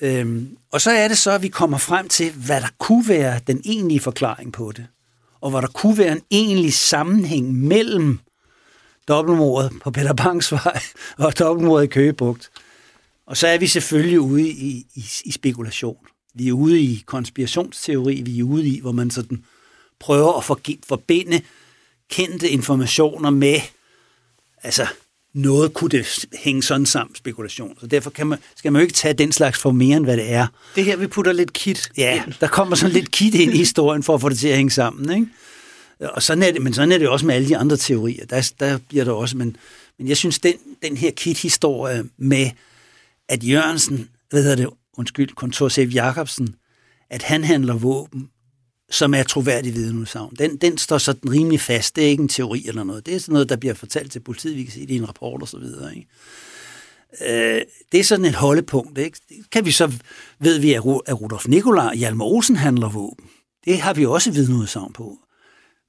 [0.00, 3.40] Øhm, og så er det så, at vi kommer frem til, hvad der kunne være
[3.46, 4.86] den egentlige forklaring på det
[5.40, 8.18] og hvor der kunne være en egentlig sammenhæng mellem
[9.08, 10.80] dobbeltmordet på Peter Bangs vej
[11.18, 12.50] og dobbeltmordet i Køgebugt.
[13.26, 16.06] Og så er vi selvfølgelig ude i, i, i spekulation.
[16.34, 19.44] Vi er ude i konspirationsteori, vi er ude i, hvor man sådan
[20.00, 20.44] prøver at
[20.88, 21.40] forbinde
[22.10, 23.60] kendte informationer med,
[24.62, 24.86] altså
[25.38, 27.76] noget kunne det hænge sådan sammen, spekulation.
[27.80, 30.16] Så derfor kan man, skal man jo ikke tage den slags for mere, end hvad
[30.16, 30.46] det er.
[30.76, 34.02] Det her, vi putter lidt kit Ja, der kommer sådan lidt kit ind i historien,
[34.02, 35.16] for at få det til at hænge sammen.
[35.16, 35.26] Ikke?
[36.00, 38.26] Og sådan er det, men sådan er det også med alle de andre teorier.
[38.26, 39.56] Der, der bliver der også, men,
[39.98, 42.50] men jeg synes, den, den her kit-historie med,
[43.28, 46.54] at Jørgensen, hvad hedder det, undskyld, kontorchef Jacobsen,
[47.10, 48.28] at han handler våben,
[48.90, 50.34] som er troværdig vidneudsagn.
[50.38, 51.96] Den, den står sådan rimelig fast.
[51.96, 53.06] Det er ikke en teori eller noget.
[53.06, 54.56] Det er sådan noget, der bliver fortalt til politiet.
[54.56, 55.96] Vi kan se det i en rapport og så videre.
[55.96, 56.08] Ikke?
[57.26, 58.98] Øh, det er sådan et holdepunkt.
[58.98, 59.18] Ikke?
[59.52, 59.92] kan vi så,
[60.38, 63.26] ved vi, at Rudolf Nikolaj og Hjalmar Olsen handler våben.
[63.64, 65.18] Det har vi også vidneudsagn på.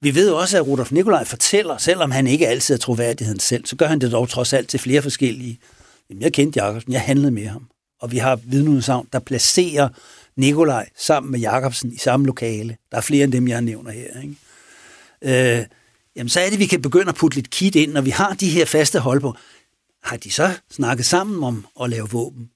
[0.01, 3.75] Vi ved også, at Rudolf Nikolaj fortæller, selvom han ikke altid er troværdigheden selv, så
[3.75, 5.59] gør han det dog trods alt til flere forskellige.
[6.09, 7.67] Jamen, jeg kendte Jacobsen, jeg handlede med ham.
[8.01, 9.89] Og vi har vidneudsagn, der placerer
[10.39, 12.77] Nikolaj sammen med Jakobsen i samme lokale.
[12.91, 14.21] Der er flere end dem, jeg nævner her.
[14.21, 15.59] Ikke?
[15.59, 15.65] Øh,
[16.15, 18.33] jamen, så er det, vi kan begynde at putte lidt kit ind, når vi har
[18.33, 19.35] de her faste hold på.
[20.03, 22.49] Har de så snakket sammen om at lave våben?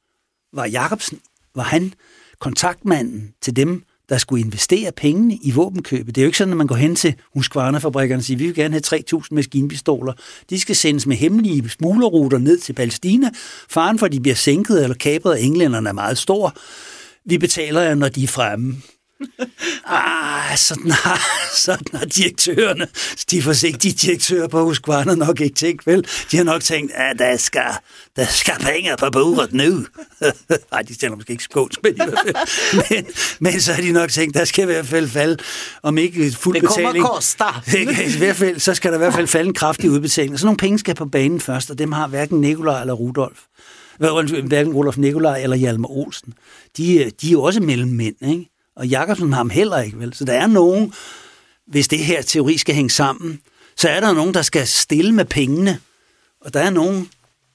[0.54, 1.20] Var Jakobsen,
[1.56, 1.94] var han
[2.40, 6.16] kontaktmanden til dem, der skulle investere pengene i våbenkøbet.
[6.16, 8.56] Det er jo ikke sådan, at man går hen til Husqvarna-fabrikkerne og siger, vi vil
[8.56, 10.14] gerne have 3.000 maskinpistoler.
[10.50, 13.30] De skal sendes med hemmelige smuglerruter ned til Palæstina.
[13.70, 16.58] Faren for, at de bliver sænket eller kapret af englænderne er meget stor
[17.26, 18.82] vi betaler jer, når de er fremme.
[19.86, 21.22] ah, sådan har,
[21.56, 22.88] sådan har direktørerne,
[23.32, 26.08] de forsigtige direktører på Husqvarna nok ikke tænkt, vel?
[26.32, 27.62] De har nok tænkt, at der skal,
[28.16, 29.86] der skal penge på bordet nu.
[30.72, 31.96] Nej, de stiller måske ikke skåls, men,
[32.90, 33.06] men,
[33.40, 35.38] men så har de nok tænkt, der skal i hvert fald falde,
[35.84, 36.94] om ikke fuld det betaling.
[36.94, 37.22] Det kommer
[38.16, 40.40] I hvert fald, så skal der i hvert fald falde en kraftig udbetaling.
[40.40, 43.40] Så nogle penge skal på banen først, og dem har hverken Nikolaj eller Rudolf
[43.98, 46.34] hverken Olof Nikolaj eller Hjalmar Olsen.
[46.78, 48.50] De, øh, de er jo også mellemmænd, ikke?
[48.76, 50.14] Og Jakobsen har ham heller ikke, vel?
[50.14, 50.94] Så der er nogen,
[51.68, 53.40] hvis det her teori skal hænge sammen,
[53.78, 55.80] så er der nogen, der skal stille med pengene.
[56.42, 57.10] Og der er nogen,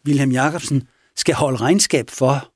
[0.07, 2.51] Wilhelm Jakobsen skal holde regnskab for.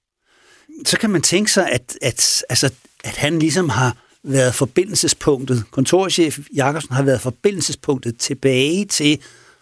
[0.86, 2.70] Så kan man tænke sig, at, at, altså,
[3.04, 9.18] at han ligesom har været forbindelsespunktet, kontorchef Jakobsen har været forbindelsespunktet tilbage til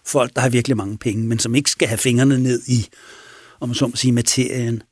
[0.07, 2.89] folk, der har virkelig mange penge, men som ikke skal have fingrene ned i,
[3.61, 4.83] om så må sige, materien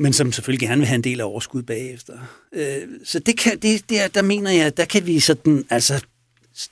[0.00, 2.18] men som selvfølgelig gerne vil have en del af overskud bagefter.
[2.52, 6.04] Øh, så det kan, det, der, der mener jeg, der kan vi sådan, altså,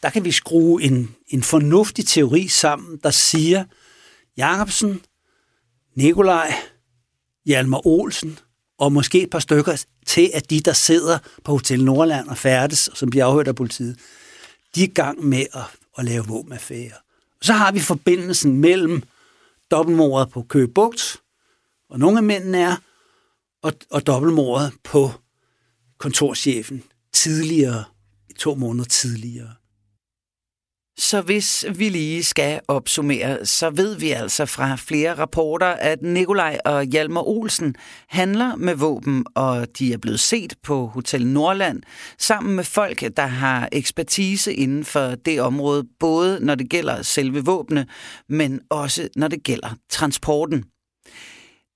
[0.03, 3.65] der kan vi skrue en, en fornuftig teori sammen, der siger,
[4.37, 5.01] Jacobsen,
[5.97, 6.55] Nikolaj,
[7.47, 8.39] Hjalmar Olsen
[8.79, 12.91] og måske et par stykker til, at de, der sidder på Hotel Nordland og færdes,
[12.95, 13.99] som bliver afhørt af politiet,
[14.75, 15.63] de er i gang med at,
[15.99, 16.97] at lave våbenaffærer.
[17.43, 19.03] Så har vi forbindelsen mellem
[19.71, 21.23] dobbeltmordet på Køge Bugt,
[21.91, 22.77] og nogle af mændene er,
[23.63, 25.11] og, og dobbeltmordet på
[25.99, 27.85] kontorchefen tidligere,
[28.39, 29.55] to måneder tidligere.
[31.01, 36.59] Så hvis vi lige skal opsummere, så ved vi altså fra flere rapporter, at Nikolaj
[36.65, 37.75] og Hjalmar Olsen
[38.09, 41.83] handler med våben, og de er blevet set på Hotel Nordland
[42.19, 47.45] sammen med folk, der har ekspertise inden for det område, både når det gælder selve
[47.45, 47.87] våbne,
[48.29, 50.65] men også når det gælder transporten.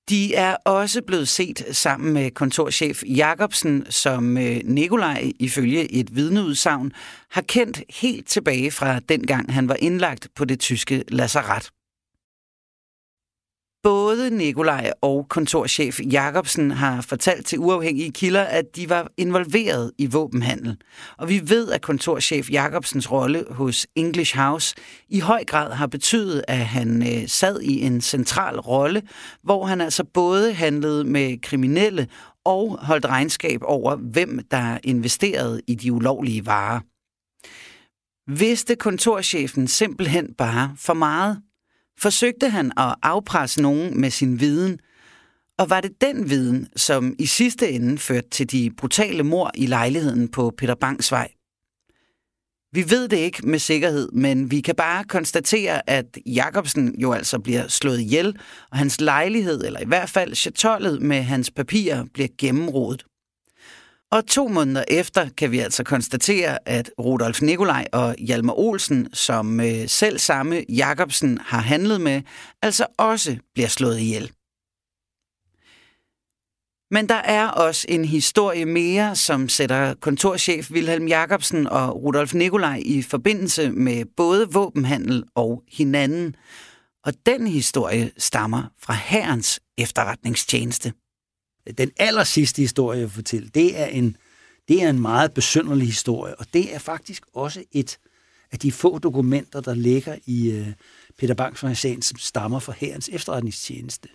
[0.08, 6.92] De er også blevet set sammen med kontorchef Jacobsen, som øh, Nikolaj ifølge et vidneudsagn
[7.30, 11.70] har kendt helt tilbage fra dengang han var indlagt på det tyske lazaret.
[13.82, 20.06] Både Nikolaj og kontorchef Jacobsen har fortalt til uafhængige kilder, at de var involveret i
[20.06, 20.76] våbenhandel.
[21.18, 24.74] Og vi ved, at kontorchef Jacobsens rolle hos English House
[25.08, 29.02] i høj grad har betydet, at han øh, sad i en central rolle,
[29.42, 32.08] hvor han altså både handlede med kriminelle
[32.44, 36.80] og holdt regnskab over, hvem der investerede i de ulovlige varer.
[38.30, 41.42] Vidste kontorchefen simpelthen bare for meget?
[42.02, 44.78] Forsøgte han at afpresse nogen med sin viden,
[45.58, 49.66] og var det den viden, som i sidste ende førte til de brutale mor i
[49.66, 51.28] lejligheden på Peter Bangs vej?
[52.74, 57.38] Vi ved det ikke med sikkerhed, men vi kan bare konstatere, at Jacobsen jo altså
[57.38, 58.36] bliver slået ihjel,
[58.70, 63.04] og hans lejlighed, eller i hvert fald chatollet med hans papirer, bliver gennemrodet.
[64.12, 69.60] Og to måneder efter kan vi altså konstatere, at Rudolf Nikolaj og Hjalmar Olsen, som
[69.60, 72.22] øh, selv samme Jacobsen har handlet med,
[72.62, 74.32] altså også bliver slået ihjel.
[76.90, 82.82] Men der er også en historie mere, som sætter kontorchef Wilhelm Jacobsen og Rudolf Nikolaj
[82.84, 86.36] i forbindelse med både våbenhandel og hinanden.
[87.04, 90.92] Og den historie stammer fra Herrens efterretningstjeneste.
[91.78, 94.16] Den aller sidste historie, jeg vil fortælle, det er en,
[94.68, 97.98] det er en meget besynderlig historie, og det er faktisk også et
[98.52, 100.68] af de få dokumenter, der ligger i øh,
[101.18, 104.08] Peter Bangs sagen, som stammer fra Herrens efterretningstjeneste.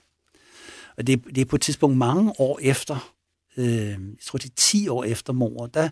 [0.98, 3.14] Og det, det er på et tidspunkt mange år efter,
[3.58, 5.90] øh, jeg tror det er 10 år efter mordet, der,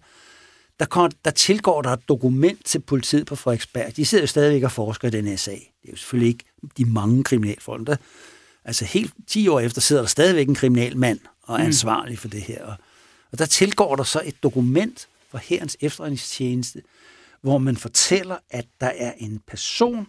[0.79, 3.95] der, kom, der tilgår der et dokument til politiet på Frederiksberg.
[3.95, 5.73] De sidder jo stadigvæk og forsker i den her sag.
[5.81, 6.45] Det er jo selvfølgelig ikke
[6.77, 7.87] de mange kriminalfolk.
[7.87, 7.95] Der,
[8.65, 11.65] altså helt 10 år efter sidder der stadigvæk en kriminalmand og er mm.
[11.65, 12.65] ansvarlig for det her.
[12.65, 12.75] Og,
[13.31, 16.81] og der tilgår der så et dokument fra Herrens efterretningstjeneste,
[17.41, 20.07] hvor man fortæller, at der er en person,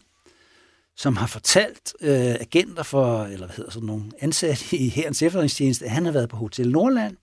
[0.97, 5.85] som har fortalt øh, agenter for, eller hvad hedder sådan nogle ansatte i Herrens efterretningstjeneste,
[5.85, 7.17] at han har været på Hotel Nordland,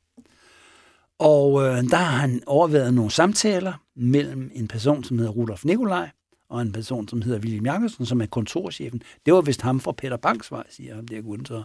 [1.19, 6.09] og øh, der har han overvejet nogle samtaler mellem en person, som hedder Rudolf Nikolaj,
[6.49, 9.01] og en person, som hedder William Jakobsen, som er kontorchefen.
[9.25, 11.63] Det var vist ham fra Peter Banks vej, siger ham der Gunther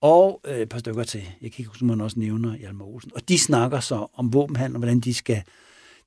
[0.00, 1.20] og øh, et par stykker til.
[1.20, 3.10] Jeg kan ikke huske, man også nævner Hjalmar Olsen.
[3.14, 5.42] Og de snakker så om våbenhandel, og hvordan de skal,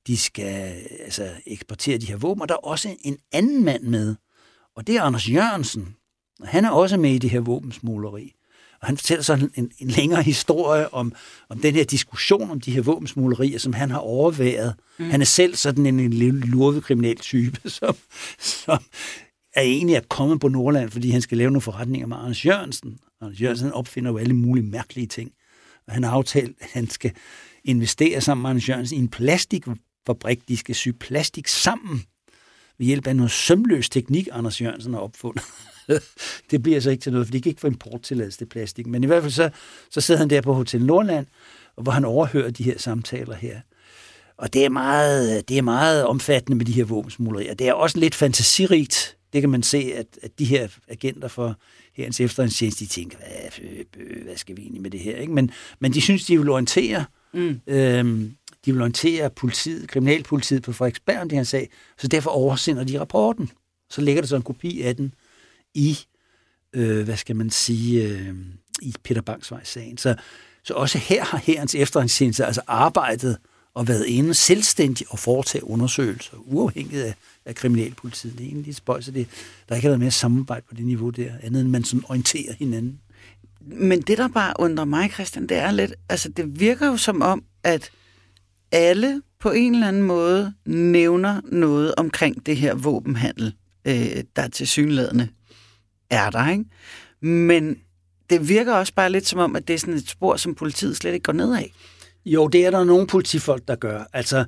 [0.07, 2.41] de skal altså, eksportere de her våben.
[2.41, 4.15] Og der er også en anden mand med,
[4.75, 5.95] og det er Anders Jørgensen.
[6.39, 8.33] Og han er også med i det her våbensmuleri.
[8.81, 11.13] Og han fortæller så en, en længere historie om,
[11.49, 14.75] om den her diskussion om de her våbensmuglerier, som han har overværet.
[14.99, 15.09] Mm.
[15.09, 17.95] Han er selv sådan en, en lille lurve kriminel type, som,
[18.39, 18.79] som
[19.55, 22.99] er egentlig at komme på Nordland, fordi han skal lave nogle forretninger med Anders Jørgensen.
[23.23, 25.31] Anders Jørgensen opfinder jo alle mulige mærkelige ting.
[25.87, 27.11] Og han har aftalt, at han skal
[27.63, 30.47] investere sammen med Anders Jørgensen i en plastikfabrik.
[30.47, 32.03] De skal sy plastik sammen
[32.77, 35.43] ved hjælp af noget sømløs teknik, Anders Jørgensen har opfundet.
[36.51, 38.87] det bliver så ikke til noget, for de kan ikke få importtilladelse til plastik.
[38.87, 39.49] Men i hvert fald så,
[39.89, 41.25] så sidder han der på Hotel Nordland,
[41.81, 43.61] hvor han overhører de her samtaler her.
[44.37, 47.53] Og det er meget, det er meget omfattende med de her våbensmuglerier.
[47.53, 51.59] Det er også lidt fantasirigt det kan man se, at, at de her agenter for
[51.93, 55.17] herens efterretningstjeneste, de tænker, hvad, hvad skal vi egentlig med det her?
[55.17, 55.33] Ikke?
[55.33, 57.61] Men, men de synes, de vil orientere, mm.
[57.67, 62.83] øhm, de vil orientere politiet, kriminalpolitiet på Frederiksberg om det her sag, så derfor oversender
[62.83, 63.49] de rapporten.
[63.89, 65.13] Så lægger der så en kopi af den
[65.73, 65.97] i,
[66.73, 68.35] øh, hvad skal man sige, øh,
[68.81, 69.97] i Peter Bangsvej-sagen.
[69.97, 70.15] Så,
[70.63, 73.37] så også her har herrens efterretningstjeneste altså arbejdet
[73.75, 77.13] og været inde selvstændigt og foretage undersøgelser, uafhængigt af,
[77.45, 78.33] af kriminalpolitiet.
[78.33, 79.27] Det er egentlig lidt spøjs, det,
[79.69, 82.53] der ikke har været mere samarbejde på det niveau der, andet end man sådan orienterer
[82.53, 82.99] hinanden.
[83.61, 87.21] Men det, der bare undrer mig, Christian, det er lidt, altså det virker jo som
[87.21, 87.91] om, at
[88.71, 93.55] alle på en eller anden måde nævner noget omkring det her våbenhandel,
[93.85, 95.27] øh, der til synlædende
[96.09, 96.65] er der, ikke?
[97.21, 97.77] Men
[98.29, 100.97] det virker også bare lidt som om, at det er sådan et spor, som politiet
[100.97, 101.73] slet ikke går ned af.
[102.25, 104.03] Jo, det er der nogle politifolk, der gør.
[104.13, 104.45] Altså,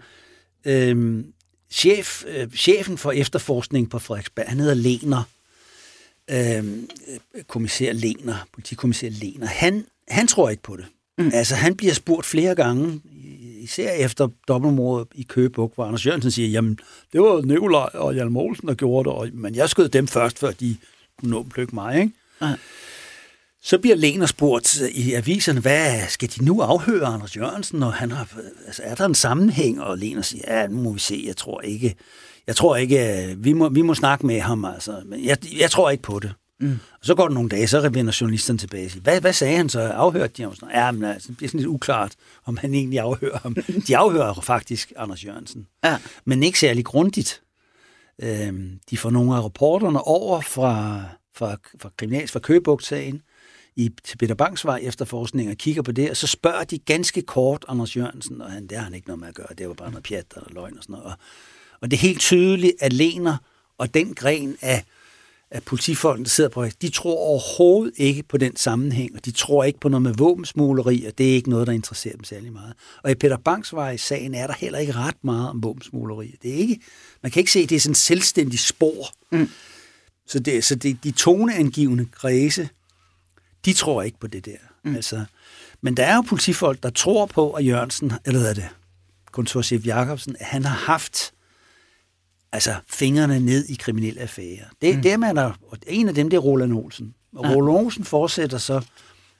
[0.65, 1.25] øhm,
[1.71, 5.23] chef, øh, chefen for efterforskning på Frederiksberg, han hedder Lener.
[6.31, 6.89] Øhm,
[7.47, 9.47] kommissær Lener, politikommissær Lener.
[9.47, 10.85] Han, han tror ikke på det.
[11.17, 11.31] Mm.
[11.33, 13.01] Altså, han bliver spurgt flere gange,
[13.59, 16.79] især efter dobbeltmordet i Køgebuk, hvor Anders Jørgensen siger, jamen,
[17.13, 20.39] det var Nikolaj og Hjalmar Olsen, der gjorde det, og, men jeg skød dem først,
[20.39, 20.77] før de
[21.19, 22.13] kunne nå mig, ikke?
[22.41, 22.47] Mm.
[23.65, 28.11] Så bliver Lener spurgt i aviserne, hvad skal de nu afhøre Anders Jørgensen, og han
[28.11, 28.27] har,
[28.65, 29.81] altså, er der en sammenhæng?
[29.81, 31.95] Og Lener siger, ja, nu må vi se, jeg tror ikke,
[32.47, 35.89] jeg tror ikke, vi må, vi må snakke med ham, altså, men jeg, jeg tror
[35.89, 36.33] ikke på det.
[36.59, 36.79] Mm.
[36.99, 39.57] Og så går der nogle dage, så vender journalisten tilbage og siger, hvad, hvad sagde
[39.57, 39.81] han så?
[39.81, 40.53] Afhørte de ham?
[40.73, 42.13] Ja, men altså, det bliver sådan lidt uklart,
[42.45, 43.55] om han egentlig afhører ham.
[43.87, 45.97] De afhører faktisk Anders Jørgensen, ja.
[46.25, 47.41] men ikke særlig grundigt.
[48.21, 51.03] Øhm, de får nogle af rapporterne over fra,
[51.35, 53.21] fra, fra kriminals fra Køgebugt-sagen,
[53.75, 57.65] i, til Peter Bangsvej efterforskning og kigger på det, og så spørger de ganske kort
[57.67, 59.91] Anders Jørgensen, og han, det har han ikke noget med at gøre, det var bare
[59.91, 61.05] noget pjat og løgn og sådan noget.
[61.05, 61.13] Og,
[61.81, 63.37] og det er helt tydeligt, at Lener
[63.77, 64.83] og den gren af,
[65.51, 69.63] af politifolkene, der sidder på de tror overhovedet ikke på den sammenhæng, og de tror
[69.63, 72.73] ikke på noget med våbensmugleri, og det er ikke noget, der interesserer dem særlig meget.
[73.03, 76.35] Og i Peter Bangsvej-sagen er der heller ikke ret meget om våbensmugleri.
[76.41, 76.79] Det er ikke,
[77.23, 79.07] man kan ikke se, at det er sådan en selvstændig spor.
[79.31, 79.49] Mm.
[80.27, 82.69] Så, det, så det, de toneangivende kredse,
[83.65, 84.57] de tror ikke på det der.
[84.83, 84.95] Mm.
[84.95, 85.25] Altså,
[85.81, 88.67] men der er jo politifolk, der tror på, at Jørgensen, eller hvad er det,
[89.31, 91.33] kontorchef Jacobsen, at han har haft
[92.51, 94.65] altså, fingrene ned i kriminelle affærer.
[94.81, 95.01] Det, mm.
[95.01, 97.15] det er man er, og en af dem, det er Roland Olsen.
[97.35, 97.55] Og ja.
[97.55, 98.81] Roland Olsen fortsætter så,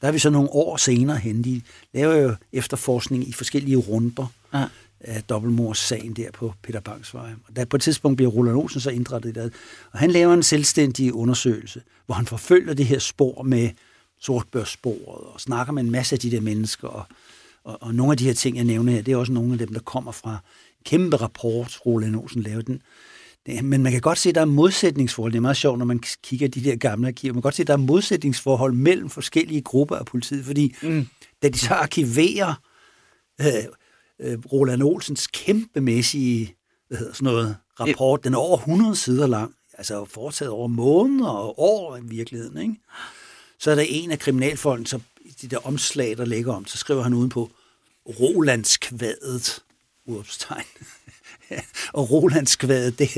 [0.02, 1.62] der er vi så nogle år senere hen, de
[1.94, 4.66] laver jo efterforskning i forskellige runder ja.
[5.00, 7.30] af dobbeltmordssagen der på Peter Banks vej.
[7.48, 9.54] Og der på et tidspunkt bliver Roland Olsen så indrettet i det.
[9.92, 13.70] Og han laver en selvstændig undersøgelse, hvor han forfølger det her spor med
[14.26, 16.88] sortbørssporet og snakker med en masse af de der mennesker.
[16.88, 17.06] Og,
[17.64, 19.58] og, og nogle af de her ting, jeg nævner her, det er også nogle af
[19.58, 22.82] dem, der kommer fra en kæmpe rapport, Roland Olsen lavede den.
[23.46, 25.32] Det, men man kan godt se, at der er modsætningsforhold.
[25.32, 27.34] Det er meget sjovt, når man kigger de der gamle arkiver.
[27.34, 31.08] Man kan godt se, at der er modsætningsforhold mellem forskellige grupper af politiet, fordi mm.
[31.44, 32.54] da de så arkiverer
[33.42, 33.48] øh,
[34.20, 36.56] øh, Roland Olsens kæmpemæssige
[36.88, 41.30] hvad hedder sådan noget, rapport, den er over 100 sider lang, altså foretaget over måneder
[41.30, 42.76] og år i virkeligheden, ikke?
[43.60, 46.78] Så er der en af kriminalfolkene, så i de der omslag, der ligger om, så
[46.78, 47.52] skriver han udenpå,
[48.20, 49.64] Rolandskvadet,
[50.06, 50.66] udopstegn.
[51.94, 53.10] og Rolandskvadet, det,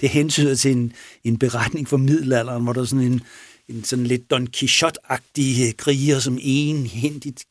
[0.00, 0.92] det hentyder til en,
[1.24, 3.20] en beretning fra middelalderen, hvor der er sådan en,
[3.68, 7.44] en sådan lidt Don Quixote-agtig kriger, som enhændigt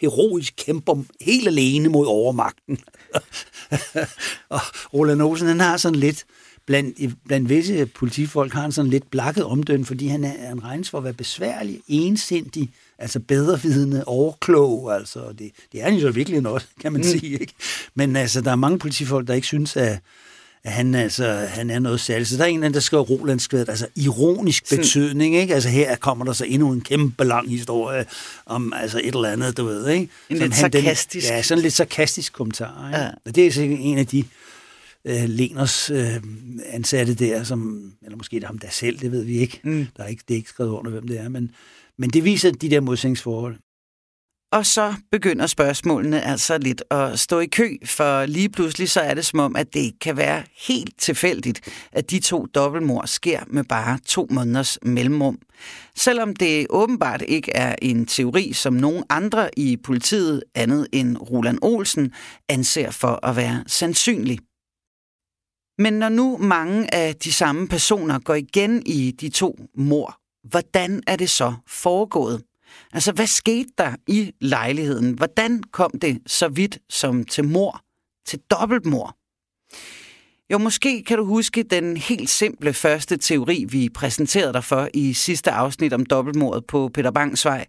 [0.00, 2.78] heroisk kæmper helt alene mod overmagten.
[4.48, 4.60] og
[4.94, 6.24] Roland Olsen, han har sådan lidt,
[6.66, 10.90] blandt, blandt visse politifolk har han sådan lidt blakket omdømme, fordi han, er, han regnes
[10.90, 16.10] for at være besværlig, ensindig, altså bedrevidende, overklog, altså det, det er han jo så
[16.10, 17.18] virkelig også, kan man mm.
[17.18, 17.52] sige, ikke?
[17.94, 19.98] Men altså, der er mange politifolk, der ikke synes, at,
[20.64, 22.28] at han, altså, han er noget særligt.
[22.28, 24.82] Så der er en der skriver Rolandskvædet, altså ironisk Sådan.
[24.82, 25.54] betydning, ikke?
[25.54, 28.04] Altså her kommer der så endnu en kæmpe lang historie
[28.46, 30.08] om altså et eller andet, du ved, ikke?
[30.30, 31.26] En lidt sarkastisk.
[31.26, 33.00] Den, ja, sådan lidt sarkastisk kommentar, ikke?
[33.00, 33.10] Ja.
[33.24, 34.24] Og det er sikkert en af de
[35.06, 36.22] øh, Leners øh,
[36.66, 39.60] ansatte der, som, eller måske det er ham der selv, det ved vi ikke.
[39.64, 39.86] Mm.
[39.96, 41.50] Der er ikke, det er ikke skrevet under, hvem det er, men,
[41.98, 43.56] men det viser de der modsætningsforhold.
[44.52, 49.14] Og så begynder spørgsmålene altså lidt at stå i kø, for lige pludselig så er
[49.14, 51.60] det som om, at det kan være helt tilfældigt,
[51.92, 55.38] at de to dobbeltmord sker med bare to måneders mellemrum.
[55.96, 61.58] Selvom det åbenbart ikke er en teori, som nogen andre i politiet andet end Roland
[61.62, 62.12] Olsen
[62.48, 64.38] anser for at være sandsynlig.
[65.78, 70.18] Men når nu mange af de samme personer går igen i de to mor,
[70.48, 72.42] hvordan er det så foregået?
[72.92, 75.12] Altså, hvad skete der i lejligheden?
[75.12, 77.80] Hvordan kom det så vidt som til mor,
[78.26, 79.16] til dobbeltmor?
[80.52, 85.12] Jo, måske kan du huske den helt simple første teori, vi præsenterede dig for i
[85.12, 87.66] sidste afsnit om dobbeltmordet på Peter Bangs vej,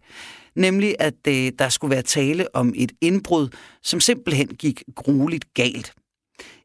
[0.57, 3.49] Nemlig, at øh, der skulle være tale om et indbrud,
[3.83, 5.93] som simpelthen gik grueligt galt.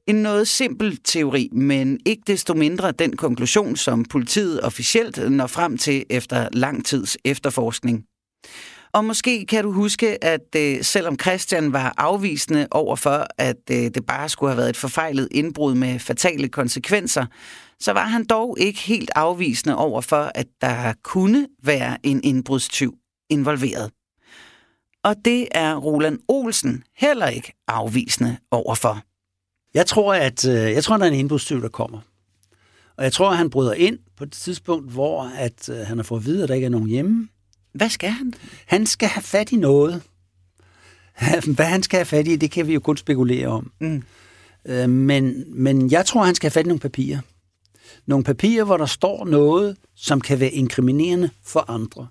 [0.07, 5.79] En noget simpel teori, men ikke desto mindre den konklusion, som politiet officielt når frem
[5.79, 8.05] til efter lang tids efterforskning.
[8.93, 13.77] Og måske kan du huske, at øh, selvom Christian var afvisende over for, at øh,
[13.77, 17.27] det bare skulle have været et forfejlet indbrud med fatale konsekvenser,
[17.81, 22.95] så var han dog ikke helt afvisende over for, at der kunne være en indbrudstyv
[23.31, 23.91] involveret.
[25.05, 29.03] Og det er Roland Olsen heller ikke afvisende overfor.
[29.75, 32.01] Jeg tror, at øh, jeg tror, der er en indbrudstyv, der kommer.
[32.97, 36.03] Og jeg tror, at han bryder ind på et tidspunkt, hvor at, øh, han har
[36.03, 37.29] fået at vide, at der ikke er nogen hjemme.
[37.73, 38.35] Hvad skal han?
[38.67, 40.03] Han skal have fat i noget.
[41.57, 43.73] Hvad han skal have fat i, det kan vi jo kun spekulere om.
[43.81, 44.03] Mm.
[44.65, 47.21] Øh, men, men jeg tror, han skal have fat i nogle papirer.
[48.07, 52.09] Nogle papirer, hvor der står noget, som kan være inkriminerende for andre.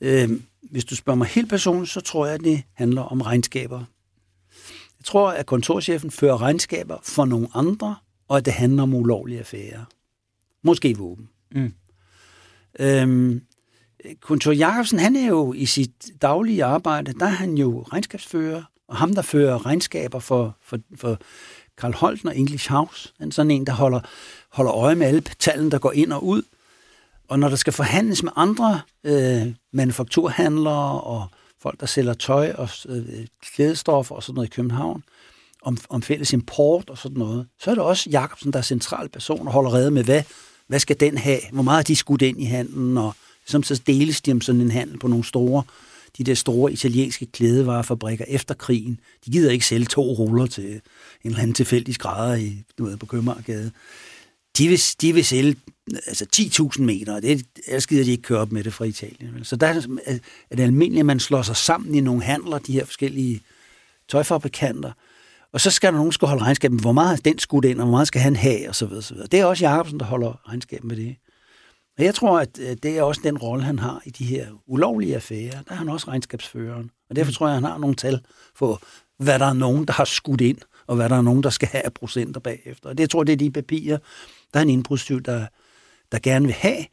[0.00, 0.30] Øh,
[0.70, 3.84] hvis du spørger mig helt personligt, så tror jeg, at det handler om regnskaber.
[5.06, 7.96] Tror, at kontorchefen fører regnskaber for nogle andre,
[8.28, 9.84] og at det handler om ulovlige affærer.
[10.62, 11.28] Måske våben.
[11.54, 11.74] Mm.
[12.80, 13.42] Øhm,
[14.20, 18.96] Kontor Jacobsen, han er jo i sit daglige arbejde, der er han jo regnskabsfører, og
[18.96, 21.18] ham, der fører regnskaber for, for, for
[21.78, 23.12] Karl Holten og English House.
[23.18, 24.00] Han er sådan en, der holder,
[24.52, 26.42] holder øje med alle tallene, der går ind og ud.
[27.28, 31.26] Og når der skal forhandles med andre øh, manufakturhandlere og
[31.66, 35.02] folk, der sælger tøj og øh, klædestoffer og sådan noget i København,
[35.62, 39.08] om, om fælles import og sådan noget, så er det også Jacobsen, der er central
[39.08, 40.22] person og holder redde med, hvad,
[40.66, 41.40] hvad skal den have?
[41.52, 42.98] Hvor meget har de skudt ind i handlen?
[42.98, 43.14] Og
[43.46, 45.62] som så deles de om sådan en handel på nogle store,
[46.18, 49.00] de der store italienske klædevarefabrikker efter krigen.
[49.24, 50.80] De gider ikke sælge to ruller til en
[51.24, 53.70] eller anden tilfældig skrædder i, du ved, på Købmagergade.
[54.58, 55.56] De vil, de vil sælge
[56.06, 59.44] altså 10.000 meter, og det ellers gider de ikke køre op med det fra Italien.
[59.44, 62.84] Så der er det almindeligt, at man slår sig sammen i nogle handler, de her
[62.84, 63.40] forskellige
[64.08, 64.92] tøjfabrikanter,
[65.52, 67.78] og så skal der nogen skal holde regnskab med, hvor meget har den skudt ind,
[67.80, 69.02] og hvor meget skal han have, og så videre.
[69.02, 69.28] Så videre.
[69.28, 71.16] Det er også Jacobsen, der holder regnskab med det.
[71.98, 75.14] Og jeg tror, at det er også den rolle, han har i de her ulovlige
[75.14, 75.62] affærer.
[75.62, 76.90] Der er han også regnskabsføreren.
[77.10, 77.34] Og derfor mm.
[77.34, 78.20] tror jeg, at han har nogle tal
[78.54, 78.82] for,
[79.18, 81.68] hvad der er nogen, der har skudt ind, og hvad der er nogen, der skal
[81.68, 82.88] have af procenter bagefter.
[82.88, 83.98] Og det jeg tror det er de papirer,
[84.54, 85.46] der er en indbrudstyv, der,
[86.12, 86.86] der gerne vil have,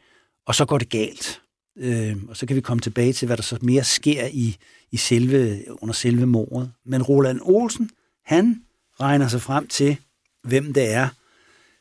[0.46, 1.42] og så går det galt.
[1.78, 4.58] Øh, og så kan vi komme tilbage til, hvad der så mere sker i,
[4.92, 6.72] i selve, under selve mordet.
[6.86, 7.90] Men Roland Olsen,
[8.26, 8.64] han
[9.00, 9.98] regner sig frem til,
[10.44, 11.08] hvem det er,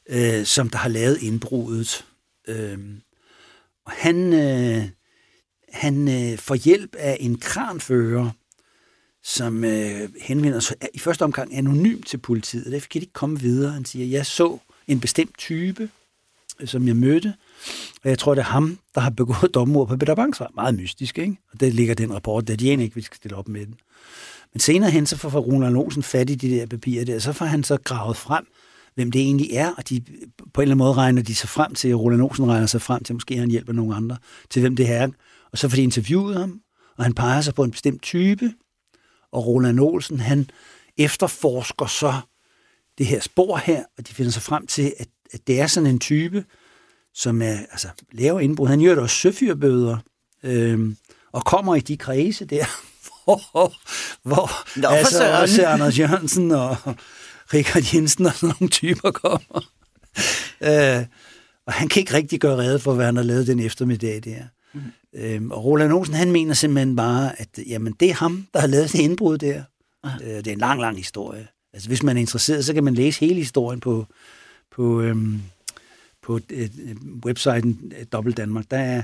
[0.08, 2.06] øh, som der har lavet indbruddet.
[2.48, 2.78] Øh,
[3.86, 4.88] og han, øh,
[5.68, 8.30] han øh, får hjælp af en kranfører,
[9.22, 12.72] som øh, henvender sig i første omgang anonymt til politiet.
[12.72, 13.72] Derfor kan de ikke komme videre.
[13.72, 15.90] Han siger, jeg så en bestemt type,
[16.64, 17.34] som jeg mødte,
[18.04, 20.42] og jeg tror, det er ham, der har begået dommord på Peter Banks.
[20.54, 21.36] Meget mystisk, ikke?
[21.52, 23.74] Og det ligger den rapport, der de ikke, vi skal stille op med den.
[24.52, 27.44] Men senere hen, så får Roland Olsen fat i de der papirer der, så får
[27.44, 28.46] han så gravet frem,
[28.94, 30.00] hvem det egentlig er, og de,
[30.54, 33.04] på en eller anden måde regner de sig frem til, Roland Olsen regner sig frem
[33.04, 34.16] til, måske han hjælper nogle andre,
[34.50, 35.08] til hvem det er.
[35.52, 36.60] Og så får de interviewet ham,
[36.96, 38.52] og han peger sig på en bestemt type,
[39.32, 40.50] og Roland Olsen, han
[40.98, 42.14] efterforsker så
[42.98, 45.86] det her spor her, og de finder sig frem til, at, at det er sådan
[45.86, 46.44] en type,
[47.14, 48.68] som er, altså, laver indbrud.
[48.68, 49.96] Han gør også søfyrbøder,
[50.42, 50.94] øh,
[51.32, 52.64] og kommer i de kredse der,
[53.24, 53.72] hvor,
[54.28, 56.76] hvor Nå, altså, også Anders Jørgensen og
[57.54, 59.64] Richard Jensen og sådan nogle typer kommer.
[60.60, 61.06] øh,
[61.66, 64.42] og han kan ikke rigtig gøre rede for, hvad han har lavet den eftermiddag der.
[64.74, 64.80] Mm.
[65.14, 68.66] Øhm, og Roland Olsen, han mener simpelthen bare, at jamen, det er ham, der har
[68.66, 69.62] lavet det indbrud der.
[70.06, 71.48] Øh, det er en lang, lang historie.
[71.72, 74.06] Altså, hvis man er interesseret, så kan man læse hele historien på,
[74.72, 75.42] på, øhm,
[76.22, 76.68] på øh,
[77.24, 78.64] websiten øh, Dobbelt Danmark.
[78.70, 79.02] Der er,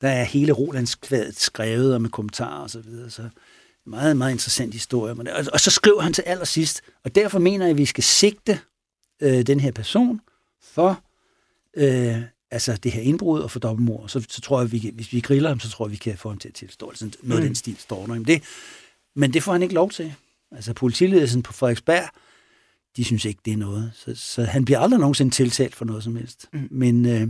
[0.00, 3.10] der er hele Rolands kvadet skrevet og med kommentarer og så videre.
[3.10, 3.28] Så
[3.86, 5.12] meget, meget interessant historie.
[5.12, 8.60] Og, og så skriver han til allersidst, og derfor mener jeg, at vi skal sigte
[9.20, 10.20] øh, den her person
[10.62, 11.00] for
[11.76, 14.08] øh, altså det her indbrud og for dobbeltmord.
[14.08, 16.18] Så, så tror jeg, at vi, hvis vi griller ham, så tror jeg, vi kan
[16.18, 16.88] få ham til at tilstå.
[16.88, 17.32] Altså, noget mm.
[17.32, 18.14] af den stil står der.
[18.14, 18.42] Men det,
[19.14, 20.14] men det får han ikke lov til.
[20.52, 22.08] Altså politiledelsen på Frederiksberg,
[22.96, 23.90] de synes ikke, det er noget.
[23.94, 26.46] Så, så han bliver aldrig nogensinde tiltalt for noget som helst.
[26.52, 26.68] Mm.
[26.70, 27.28] Men, øh,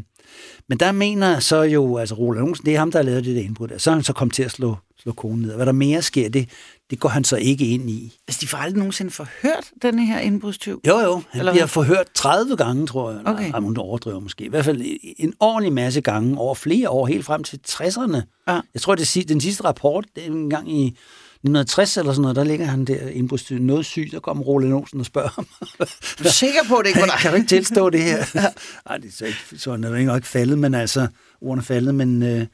[0.69, 3.37] men der mener så jo, altså Roland Olsen, det er ham, der har lavet det
[3.37, 3.69] der indbrud.
[3.79, 5.51] Så er han så kommet til at slå, slå konen ned.
[5.51, 6.49] Og hvad der mere sker, det,
[6.91, 8.19] det går han så ikke ind i.
[8.29, 10.81] Altså, de får aldrig nogensinde forhørt denne her indbrudstyv?
[10.87, 11.23] Jo, jo.
[11.31, 11.69] Han Eller bliver hvad?
[11.69, 13.21] forhørt 30 gange, tror jeg.
[13.25, 13.51] Okay.
[13.51, 14.45] Nej, hun overdriver måske.
[14.45, 14.83] I hvert fald
[15.17, 18.21] en ordentlig masse gange over flere år, helt frem til 60'erne.
[18.49, 18.61] Ja.
[18.75, 20.97] Jeg tror, det den sidste rapport, det er en gang i
[21.45, 25.01] 1960 eller sådan noget, der ligger han der indbrudstyven noget syg, der kommer Roland Olsen
[25.01, 25.47] og spørger ham.
[26.19, 27.15] Du er sikker på, det ikke var dig?
[27.23, 28.25] Kan du ikke tilstå det her?
[28.89, 31.07] Nej, det er så ikke, sådan er ikke faldet, men altså,
[31.41, 32.47] ordene er faldet, men, øh,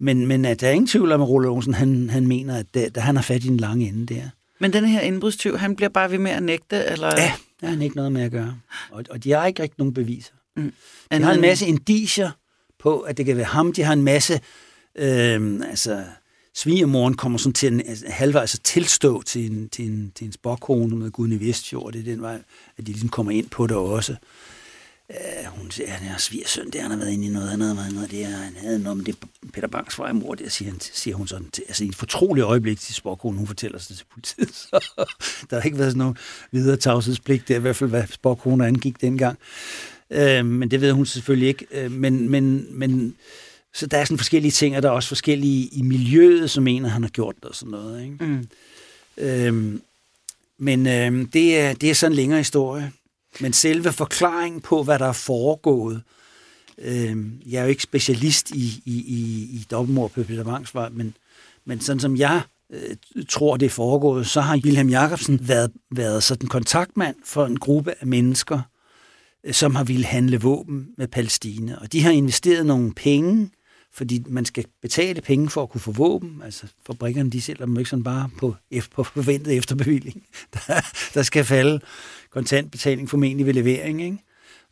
[0.00, 2.66] men, men at der er ingen tvivl om, at Roland Olsen, han, han mener, at
[2.74, 4.22] der, han har fat i den lange ende der.
[4.60, 6.84] Men den her indbrudstyv, han bliver bare ved med at nægte?
[6.84, 7.06] Eller?
[7.06, 8.58] Ja, der har han ikke noget med at gøre.
[8.90, 10.32] Og, og de har ikke rigtig nogen beviser.
[10.56, 10.72] Mm.
[11.12, 12.30] De har en masse indicier
[12.78, 13.72] på, at det kan være ham.
[13.72, 14.40] De har en masse...
[14.98, 16.04] Øh, altså,
[16.54, 20.32] svigermoren kommer sådan til en altså, halvvejs at tilstå til en, til en, til en
[20.32, 21.92] spokkone med Gudne Vestjord.
[21.92, 22.38] Det er den vej,
[22.78, 24.16] at de ligesom kommer ind på det også.
[25.08, 27.60] Uh, hun siger, at han er svigersøn, det han har været inde i noget, han
[27.60, 29.16] havde været noget, det er, han havde noget med det
[29.52, 32.80] Peter Banks mor, det siger, han, siger hun sådan, til, altså i et fortroligt øjeblik
[32.80, 34.80] til Spokkonen, hun fortæller sig til politiet, så
[35.50, 36.16] der har ikke været sådan noget
[36.50, 39.38] videre tavshedspligt, det er i hvert fald, hvad Spokkonen angik dengang.
[40.10, 41.66] Uh, men det ved hun selvfølgelig ikke.
[41.84, 43.16] Uh, men, men, men
[43.74, 46.84] så der er sådan forskellige ting, og der er også forskellige i miljøet, som en,
[46.84, 48.04] han har gjort det og sådan noget.
[48.04, 48.24] Ikke?
[48.24, 48.48] Mm.
[49.16, 49.82] Øhm,
[50.58, 52.92] men øhm, det, er, det er sådan en længere historie.
[53.40, 56.02] Men selve forklaringen på, hvad der er foregået,
[56.78, 61.14] øhm, jeg er jo ikke specialist i, i, i, i dobbeltmord på Peter men,
[61.64, 62.96] men sådan som jeg øh,
[63.28, 67.94] tror, det er foregået, så har Wilhelm Jacobsen været, været sådan kontaktmand for en gruppe
[68.00, 68.60] af mennesker,
[69.44, 71.76] øh, som har ville handle våben med Palæstina.
[71.80, 73.50] Og de har investeret nogle penge
[73.94, 76.40] fordi man skal betale penge for at kunne få våben.
[76.44, 78.54] Altså fabrikkerne, de sælger dem ikke sådan bare på,
[78.90, 80.26] på forventet efterbevilling.
[80.54, 80.80] Der,
[81.14, 81.80] der skal falde
[82.30, 84.18] kontantbetaling formentlig ved levering, ikke?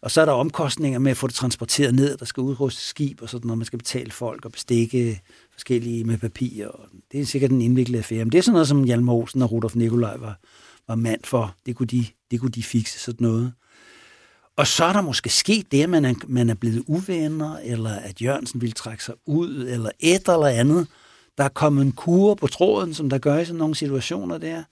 [0.02, 3.22] Og så er der omkostninger med at få det transporteret ned, der skal udruste skib
[3.22, 5.20] og sådan noget, man skal betale folk og bestikke
[5.52, 6.66] forskellige med papir.
[6.66, 8.24] Og det er sikkert en indviklet affære.
[8.24, 10.38] Men det er sådan noget, som Hjalmar Olsen og Rudolf Nikolaj var,
[10.88, 11.54] var mand for.
[11.66, 13.52] Det kunne, de, det kunne de fikse sådan noget.
[14.56, 17.90] Og så er der måske sket det, at man er, man er blevet uvenner, eller
[17.90, 20.86] at Jørgensen vil trække sig ud, eller et eller andet.
[21.38, 24.62] Der er kommet en kur på tråden, som der gør i sådan nogle situationer der.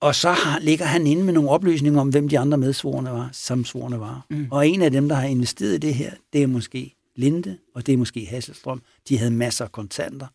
[0.00, 3.28] Og så har, ligger han inde med nogle oplysninger om, hvem de andre medsvorene var,
[3.32, 4.26] samsvorene var.
[4.30, 4.48] Mm.
[4.50, 7.86] Og en af dem, der har investeret i det her, det er måske Linde, og
[7.86, 8.82] det er måske Hasselstrøm.
[9.08, 10.26] De havde masser af kontanter.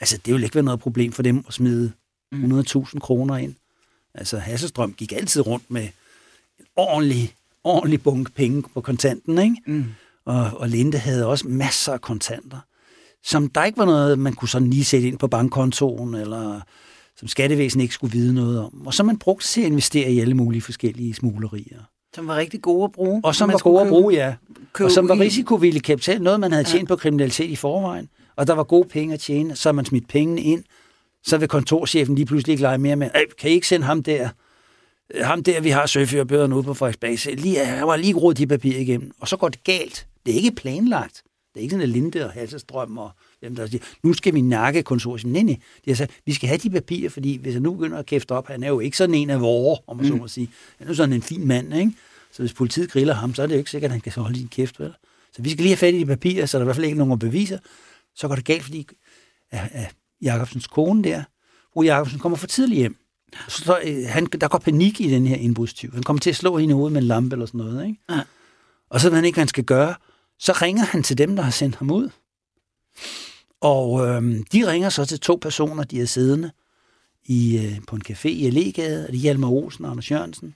[0.00, 1.92] Altså, det ville ikke være noget problem for dem at smide
[2.34, 3.00] 100.000 mm.
[3.00, 3.54] kroner ind.
[4.14, 5.82] Altså, Hasselstrøm gik altid rundt med
[6.58, 7.34] en ordentlig
[7.66, 9.56] ordentlig bunke penge på kontanten, ikke?
[9.66, 9.84] Mm.
[10.26, 12.58] Og, og Linde havde også masser af kontanter,
[13.24, 16.60] som der ikke var noget, man kunne sådan lige sætte ind på bankkontoen, eller
[17.16, 18.86] som skattevæsen ikke skulle vide noget om.
[18.86, 21.80] Og så man brugte til at investere i alle mulige forskellige smuglerier.
[22.14, 23.20] Som var rigtig gode at bruge.
[23.24, 24.34] Og som var gode at bruge, ja.
[24.80, 26.94] Og som var risikovillig kapital, noget man havde tjent ja.
[26.94, 28.08] på kriminalitet i forvejen.
[28.36, 30.64] Og der var gode penge at tjene, så man smidt pengene ind.
[31.26, 34.28] Så vil kontorchefen lige pludselig ikke lege mere med, kan I ikke sende ham der
[35.14, 38.80] ham der, vi har søførbøderne ude på Frederiksberg, lige, han var lige rodet de papirer
[38.80, 40.06] igennem, og så går det galt.
[40.26, 41.22] Det er ikke planlagt.
[41.54, 43.10] Det er ikke sådan en Linde og Halsestrøm og
[43.42, 45.32] dem, der siger, nu skal vi nakke konsortium.
[45.32, 45.56] Nej, nej.
[45.84, 48.32] De har sagt, vi skal have de papirer, fordi hvis han nu begynder at kæfte
[48.32, 50.12] op, han er jo ikke sådan en af vore, om man mm.
[50.12, 50.50] så må sige.
[50.78, 51.92] Han er jo sådan en fin mand, ikke?
[52.32, 54.38] Så hvis politiet griller ham, så er det jo ikke sikkert, at han kan holde
[54.38, 54.92] sin kæft, vel?
[55.32, 56.86] Så vi skal lige have fat i de papirer, så der er i hvert fald
[56.86, 57.58] ikke nogen beviser.
[58.14, 58.86] Så går det galt, fordi
[60.22, 61.22] Jacobsens kone der,
[61.72, 62.96] fru Jacobsen, kommer for tidligt hjem.
[63.48, 65.92] Så, øh, han, der går panik i den her indbrudstyv.
[65.94, 67.86] Han kommer til at slå hende i hovedet med en lampe eller sådan noget.
[67.86, 68.00] Ikke?
[68.10, 68.20] Ja.
[68.90, 69.94] Og så ved han ikke, hvad han skal gøre.
[70.38, 72.08] Så ringer han til dem, der har sendt ham ud.
[73.60, 74.22] Og øh,
[74.52, 76.50] de ringer så til to personer, de er siddende
[77.24, 80.54] i, øh, på en café i Allegade, og det er Hjalmar Olsen og Anders Jørgensen.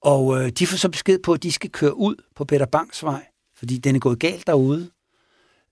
[0.00, 3.02] Og øh, de får så besked på, at de skal køre ud på Peter Banks
[3.02, 3.26] vej,
[3.56, 4.90] fordi den er gået galt derude.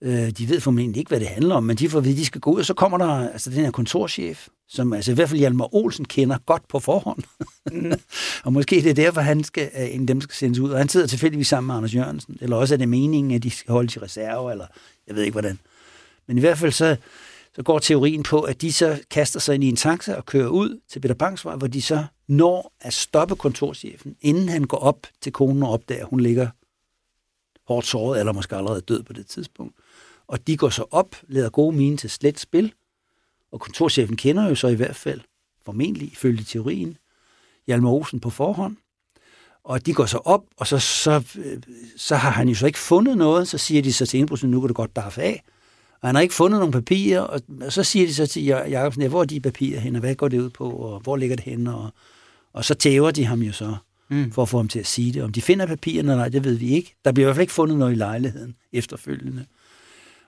[0.05, 2.18] Øh, de ved formentlig ikke, hvad det handler om, men de får at vide, at
[2.18, 5.14] de skal gå ud, og så kommer der altså den her kontorchef, som altså i
[5.14, 7.22] hvert fald Hjalmar Olsen kender godt på forhånd.
[7.72, 7.92] Mm.
[8.44, 10.70] og måske det er derfor, han skal, en af dem skal sendes ud.
[10.70, 12.38] Og han sidder tilfældigvis sammen med Anders Jørgensen.
[12.40, 14.66] Eller også er det meningen, at de skal holde til reserve, eller
[15.07, 15.59] jeg ved ikke hvordan.
[16.28, 16.96] Men i hvert fald så,
[17.55, 20.48] så går teorien på, at de så kaster sig ind i en taxa og kører
[20.48, 25.07] ud til Peter Bangsvej, hvor de så når at stoppe kontorchefen, inden han går op
[25.20, 26.48] til konen og opdager, at hun ligger
[27.67, 29.77] hårdt såret, eller måske allerede død på det tidspunkt.
[30.27, 32.73] Og de går så op, lader gode mine til slet spil,
[33.53, 35.21] og kontorchefen kender jo så i hvert fald,
[35.65, 36.97] formentlig ifølge teorien,
[37.67, 38.77] Hjalmar Olsen på forhånd.
[39.65, 41.63] Og de går så op, og så, så, øh,
[41.97, 43.49] så har han jo så ikke fundet noget.
[43.49, 45.43] Så siger de så til indbrudsen, nu kan du godt daffe af.
[46.01, 49.09] Og han har ikke fundet nogen papirer, og så siger de så til Jacobsen, ja,
[49.09, 51.45] hvor er de papirer henne, og hvad går det ud på, og hvor ligger det
[51.45, 51.75] henne?
[51.75, 51.91] Og,
[52.53, 53.77] og så tæver de ham jo så,
[54.13, 54.33] mm.
[54.33, 55.23] for at få ham til at sige det.
[55.23, 56.95] Om de finder papirerne eller nej, det ved vi ikke.
[57.05, 59.45] Der bliver i hvert fald ikke fundet noget i lejligheden efterfølgende.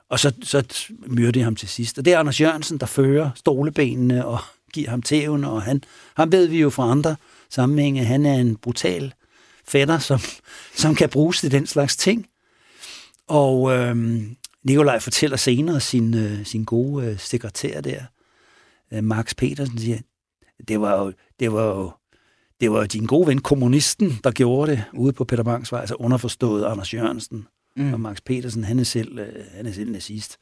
[0.09, 0.65] Og så, så
[1.07, 1.99] myrder de ham til sidst.
[1.99, 4.39] Og det er Anders Jørgensen, der fører stolebenene og
[4.75, 5.83] giver ham tæven, og han,
[6.17, 7.17] ham ved vi jo fra andre
[7.51, 9.15] sammenhænge, han er en brutal
[9.69, 10.21] fætter, som,
[10.83, 12.27] som kan bruges til den slags ting.
[13.29, 18.01] Og øhm, Nikolaj fortæller senere sin, øh, sin gode øh, sekretær der,
[18.93, 19.99] øh, Max Petersen siger,
[20.69, 21.93] det var jo, det var jo,
[22.61, 25.81] det var jo din gode ven, kommunisten, der gjorde det ude på Peter Bangs vej,
[25.81, 27.47] altså underforstået Anders Jørgensen.
[27.77, 27.93] Mm.
[27.93, 29.27] Og Max Petersen, han er selv, øh,
[29.57, 30.39] han er selv nazist.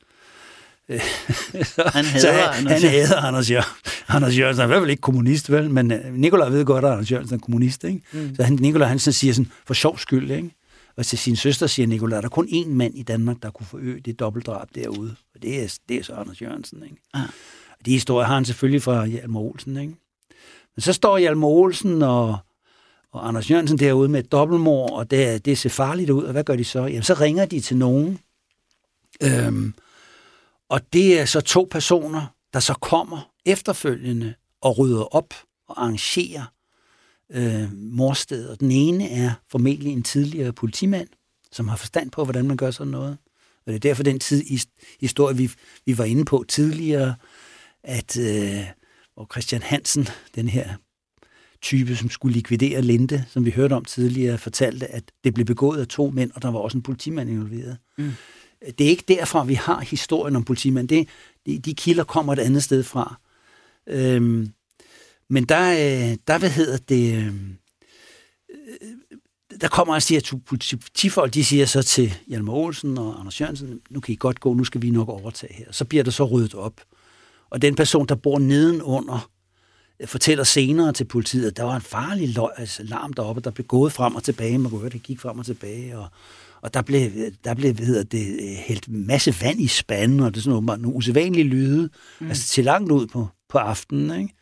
[0.89, 0.99] han
[2.05, 2.83] hader han, Anders.
[2.83, 4.61] Han hader Anders, Jør, Anders Jørgensen.
[4.61, 5.71] Han er i hvert fald ikke kommunist, vel?
[5.71, 8.01] Men øh, Nikolaj ved godt, at Anders Jørgensen er kommunist, ikke?
[8.13, 8.35] Mm.
[8.35, 10.51] Så han, Nikolaj Hansen siger sådan, for sjov skyld, ikke?
[10.97, 13.67] Og til sin søster siger Nikolaj, der er kun én mand i Danmark, der kunne
[13.67, 15.15] forøge det dobbeltdrab derude.
[15.35, 16.97] Og det er, det er så Anders Jørgensen, ikke?
[17.15, 17.23] Ah.
[17.81, 19.95] Og de historier har han selvfølgelig fra Hjalmar Olsen, ikke?
[20.77, 22.37] Men så står Hjalmar Olsen og,
[23.13, 26.25] og Anders Jørgensen derude med et dobbeltmord, og det, det ser farligt ud.
[26.25, 26.81] Og hvad gør de så?
[26.81, 28.19] Jamen, så ringer de til nogen.
[29.23, 29.75] Øhm,
[30.69, 35.35] og det er så to personer, der så kommer efterfølgende og rydder op
[35.69, 36.45] og arrangerer
[37.31, 38.61] øh, morstedet.
[38.61, 41.09] Den ene er formentlig en tidligere politimand,
[41.53, 43.19] som har forstand på, hvordan man gør sådan noget.
[43.67, 44.45] Og det er derfor den tid,
[45.01, 45.51] historie, vi,
[45.87, 47.15] vi var inde på tidligere,
[47.83, 48.65] at øh,
[49.17, 50.75] og Christian Hansen, den her
[51.63, 55.81] type, som skulle likvidere Linde, som vi hørte om tidligere, fortalte, at det blev begået
[55.81, 57.77] af to mænd, og der var også en politimand involveret.
[57.99, 58.13] Mm.
[58.79, 60.89] Det er ikke derfra, vi har historien om politimand.
[60.89, 61.09] Det,
[61.47, 63.21] de, de kilder kommer et andet sted fra.
[63.87, 64.53] Øhm,
[65.29, 67.35] men der, øh, der, hvad hedder det, øh,
[69.61, 73.81] der kommer altså de her politifolk, de siger så til Hjalmar Olsen og Anders Jørgensen,
[73.91, 75.67] nu kan I godt gå, nu skal vi nok overtage her.
[75.71, 76.81] Så bliver der så ryddet op.
[77.53, 79.31] Og den person, der bor nedenunder,
[80.05, 83.67] fortæller senere til politiet, at der var en farlig løg, altså larm deroppe, der blev
[83.67, 84.59] gået frem og tilbage.
[84.59, 86.09] Man kunne høre, det gik frem og tilbage, og,
[86.63, 87.11] og der blev,
[87.45, 90.97] der blev hedder det, hældt masse vand i spanden, og det er sådan nogle, nogle
[90.97, 91.89] usædvanlige lyde,
[92.21, 92.29] mm.
[92.29, 94.35] altså til langt ud på, på aftenen, ikke?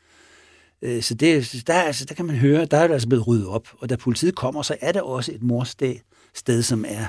[0.82, 3.46] Øh, så det, der, altså, der kan man høre, der er det altså blevet ryddet
[3.46, 3.68] op.
[3.78, 5.94] Og da politiet kommer, så er det også et morsted,
[6.34, 7.06] sted, som er,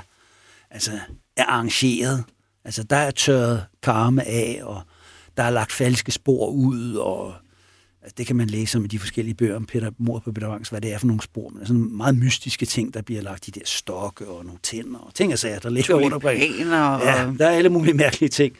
[0.70, 0.92] altså,
[1.36, 2.24] er arrangeret.
[2.64, 4.82] Altså, der er tørret karme af, og
[5.36, 7.34] der er lagt falske spor ud, og
[8.02, 10.46] altså, det kan man læse om i de forskellige bøger om Peter Mor på Peter
[10.46, 11.48] Vangs, hvad det er for nogle spor.
[11.48, 15.14] Men sådan meget mystiske ting, der bliver lagt, de der stokke og nogle tænder og
[15.14, 16.40] ting og sager, der ligger rundt omkring.
[17.04, 18.56] Ja, der er alle mulige mærkelige ting.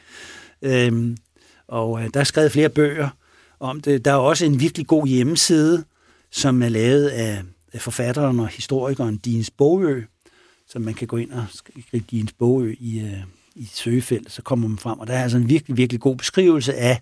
[0.62, 1.16] Øhm,
[1.68, 3.08] og øh, der er skrevet flere bøger
[3.60, 4.04] om det.
[4.04, 5.84] Der er også en virkelig god hjemmeside,
[6.30, 7.42] som er lavet af,
[7.72, 10.02] af forfatteren og historikeren Dines Bogø,
[10.68, 13.22] som man kan gå ind og skrive Dines Bogø i, øh,
[13.54, 14.98] i søgefeltet, så kommer man frem.
[14.98, 17.00] Og der er altså en virkelig, virkelig god beskrivelse af,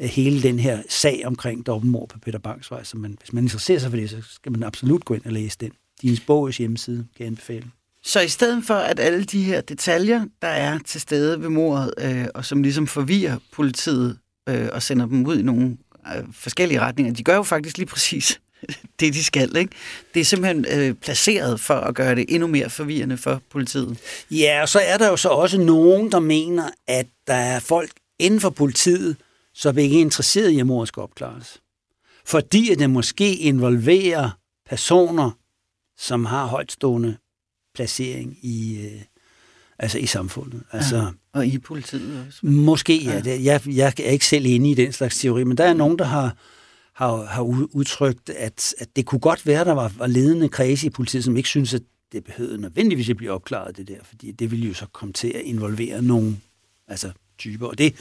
[0.00, 2.84] hele den her sag omkring dobbeltmord på Peter Bangsvej.
[2.84, 5.32] Så man, hvis man interesserer sig for det, så skal man absolut gå ind og
[5.32, 5.70] læse den.
[6.02, 7.64] Din bogs hjemmeside kan jeg anbefale.
[8.02, 11.94] Så i stedet for, at alle de her detaljer, der er til stede ved mordet,
[11.98, 14.18] øh, og som ligesom forvirrer politiet
[14.48, 15.76] øh, og sender dem ud i nogle
[16.16, 18.40] øh, forskellige retninger, de gør jo faktisk lige præcis
[19.00, 19.56] det, de skal.
[19.56, 19.72] Ikke?
[20.14, 23.98] Det er simpelthen øh, placeret for at gøre det endnu mere forvirrende for politiet.
[24.30, 27.90] Ja, og så er der jo så også nogen, der mener, at der er folk
[28.18, 29.16] inden for politiet,
[29.54, 31.60] som ikke er interesseret i, at mor skal opklares.
[32.24, 34.30] Fordi at det måske involverer
[34.68, 35.30] personer,
[35.98, 37.16] som har højtstående
[37.74, 39.02] placering i, øh,
[39.78, 40.62] altså i samfundet.
[40.72, 42.46] Altså, ja, og i politiet også.
[42.46, 43.22] Måske, ja.
[43.24, 43.42] ja.
[43.42, 46.04] Jeg, jeg er ikke selv inde i den slags teori, men der er nogen, der
[46.04, 46.36] har,
[46.96, 50.86] har, har udtrykt, at, at det kunne godt være, at der var, var ledende kredse
[50.86, 51.82] i politiet, som ikke synes, at
[52.12, 55.28] det behøvede nødvendigvis at blive opklaret, det der, fordi det ville jo så komme til
[55.28, 56.36] at involvere nogle
[56.88, 57.66] altså, typer.
[57.66, 57.94] Og det,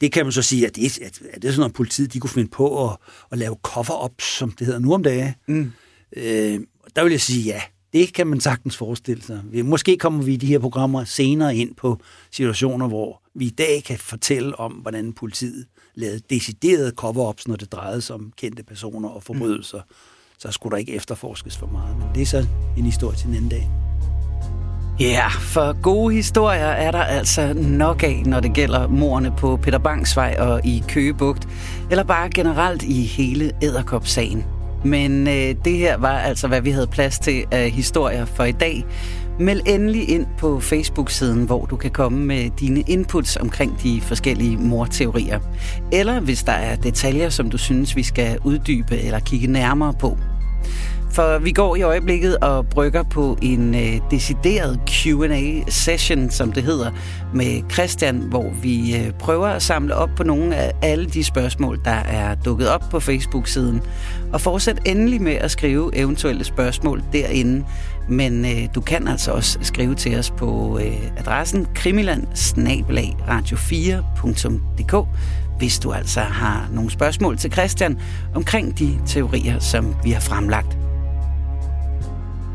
[0.00, 2.20] det kan man så sige, at det, at, at det er sådan noget, politiet de
[2.20, 2.96] kunne finde på at,
[3.32, 5.34] at lave cover-up, som det hedder nu om dagen.
[5.46, 5.72] Mm.
[6.16, 6.60] Øh,
[6.96, 7.62] der vil jeg sige, ja,
[7.96, 9.40] det kan man sagtens forestille sig.
[9.64, 11.98] Måske kommer vi i de her programmer senere ind på
[12.30, 17.72] situationer, hvor vi i dag kan fortælle om, hvordan politiet lavede deciderede cover-ups, når det
[17.72, 19.78] drejede sig om kendte personer og forbrydelser.
[19.78, 19.94] Mm.
[20.38, 21.96] Så skulle der ikke efterforskes for meget.
[21.96, 23.70] Men det er så en historie til en anden dag.
[25.00, 29.78] Ja, for gode historier er der altså nok af, når det gælder morerne på Peter
[29.78, 31.48] Bangsvej og i Køgebugt,
[31.90, 34.55] eller bare generelt i hele Æderkop-sagen.
[34.86, 38.52] Men øh, det her var altså, hvad vi havde plads til af historier for i
[38.52, 38.84] dag.
[39.40, 44.56] Meld endelig ind på Facebook-siden, hvor du kan komme med dine inputs omkring de forskellige
[44.56, 45.40] morteorier.
[45.92, 50.18] Eller hvis der er detaljer, som du synes, vi skal uddybe eller kigge nærmere på.
[51.16, 56.90] For vi går i øjeblikket og brygger på en øh, decideret Q&A-session, som det hedder,
[57.34, 61.80] med Christian, hvor vi øh, prøver at samle op på nogle af alle de spørgsmål,
[61.84, 63.82] der er dukket op på Facebook-siden.
[64.32, 67.64] Og fortsæt endelig med at skrive eventuelle spørgsmål derinde.
[68.08, 72.26] Men øh, du kan altså også skrive til os på øh, adressen krimiland
[73.28, 75.08] radio4.dk
[75.58, 77.98] hvis du altså har nogle spørgsmål til Christian
[78.34, 80.85] omkring de teorier, som vi har fremlagt.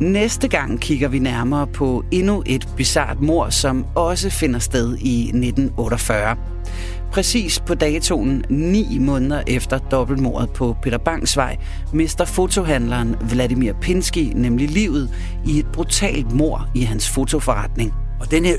[0.01, 5.21] Næste gang kigger vi nærmere på endnu et bizart mor, som også finder sted i
[5.21, 6.37] 1948.
[7.11, 11.57] Præcis på datoen ni måneder efter dobbeltmordet på Peter Bangs vej,
[11.93, 15.09] mister fotohandleren Vladimir Pinsky nemlig livet
[15.45, 17.93] i et brutalt mor i hans fotoforretning.
[18.19, 18.55] Og den her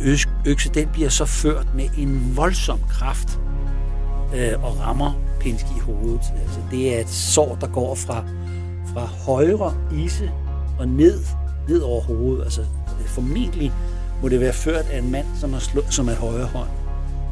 [0.47, 3.41] økse, den bliver så ført med en voldsom kraft
[4.37, 6.23] øh, og rammer Pinsky i hovedet.
[6.43, 8.25] Altså, det er et sår, der går fra,
[8.95, 9.75] fra højre
[10.05, 10.31] ise
[10.83, 11.21] og ned,
[11.69, 12.45] ned over hovedet.
[12.45, 12.65] Altså,
[13.07, 13.73] formentlig
[14.23, 16.69] må det være ført af en mand, som har slået som er højre hånd,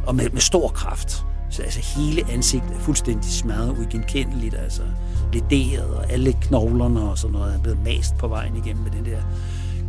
[0.07, 1.25] og med, med stor kraft.
[1.51, 4.83] Så altså, hele ansigtet er fuldstændig smadret, uigenkendeligt, altså
[5.33, 9.05] lederet, og alle knoglerne og sådan noget er blevet mast på vejen igennem med den
[9.05, 9.21] der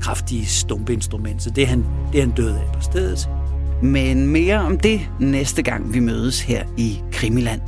[0.01, 1.43] kraftige stumpinstrument.
[1.43, 3.29] Så det er han, det er han død af på stedet.
[3.81, 7.61] Men mere om det næste gang vi mødes her i Krimiland.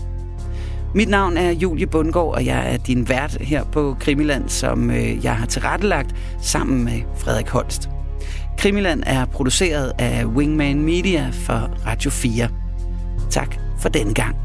[0.96, 5.26] Mit navn er Julie Bundgaard, og jeg er din vært her på Krimiland, som øh,
[5.26, 7.90] jeg har tilrettelagt sammen med Frederik Holst.
[8.58, 12.48] Krimiland er produceret af Wingman Media for Radio 4.
[13.30, 14.36] Tak for denne gang.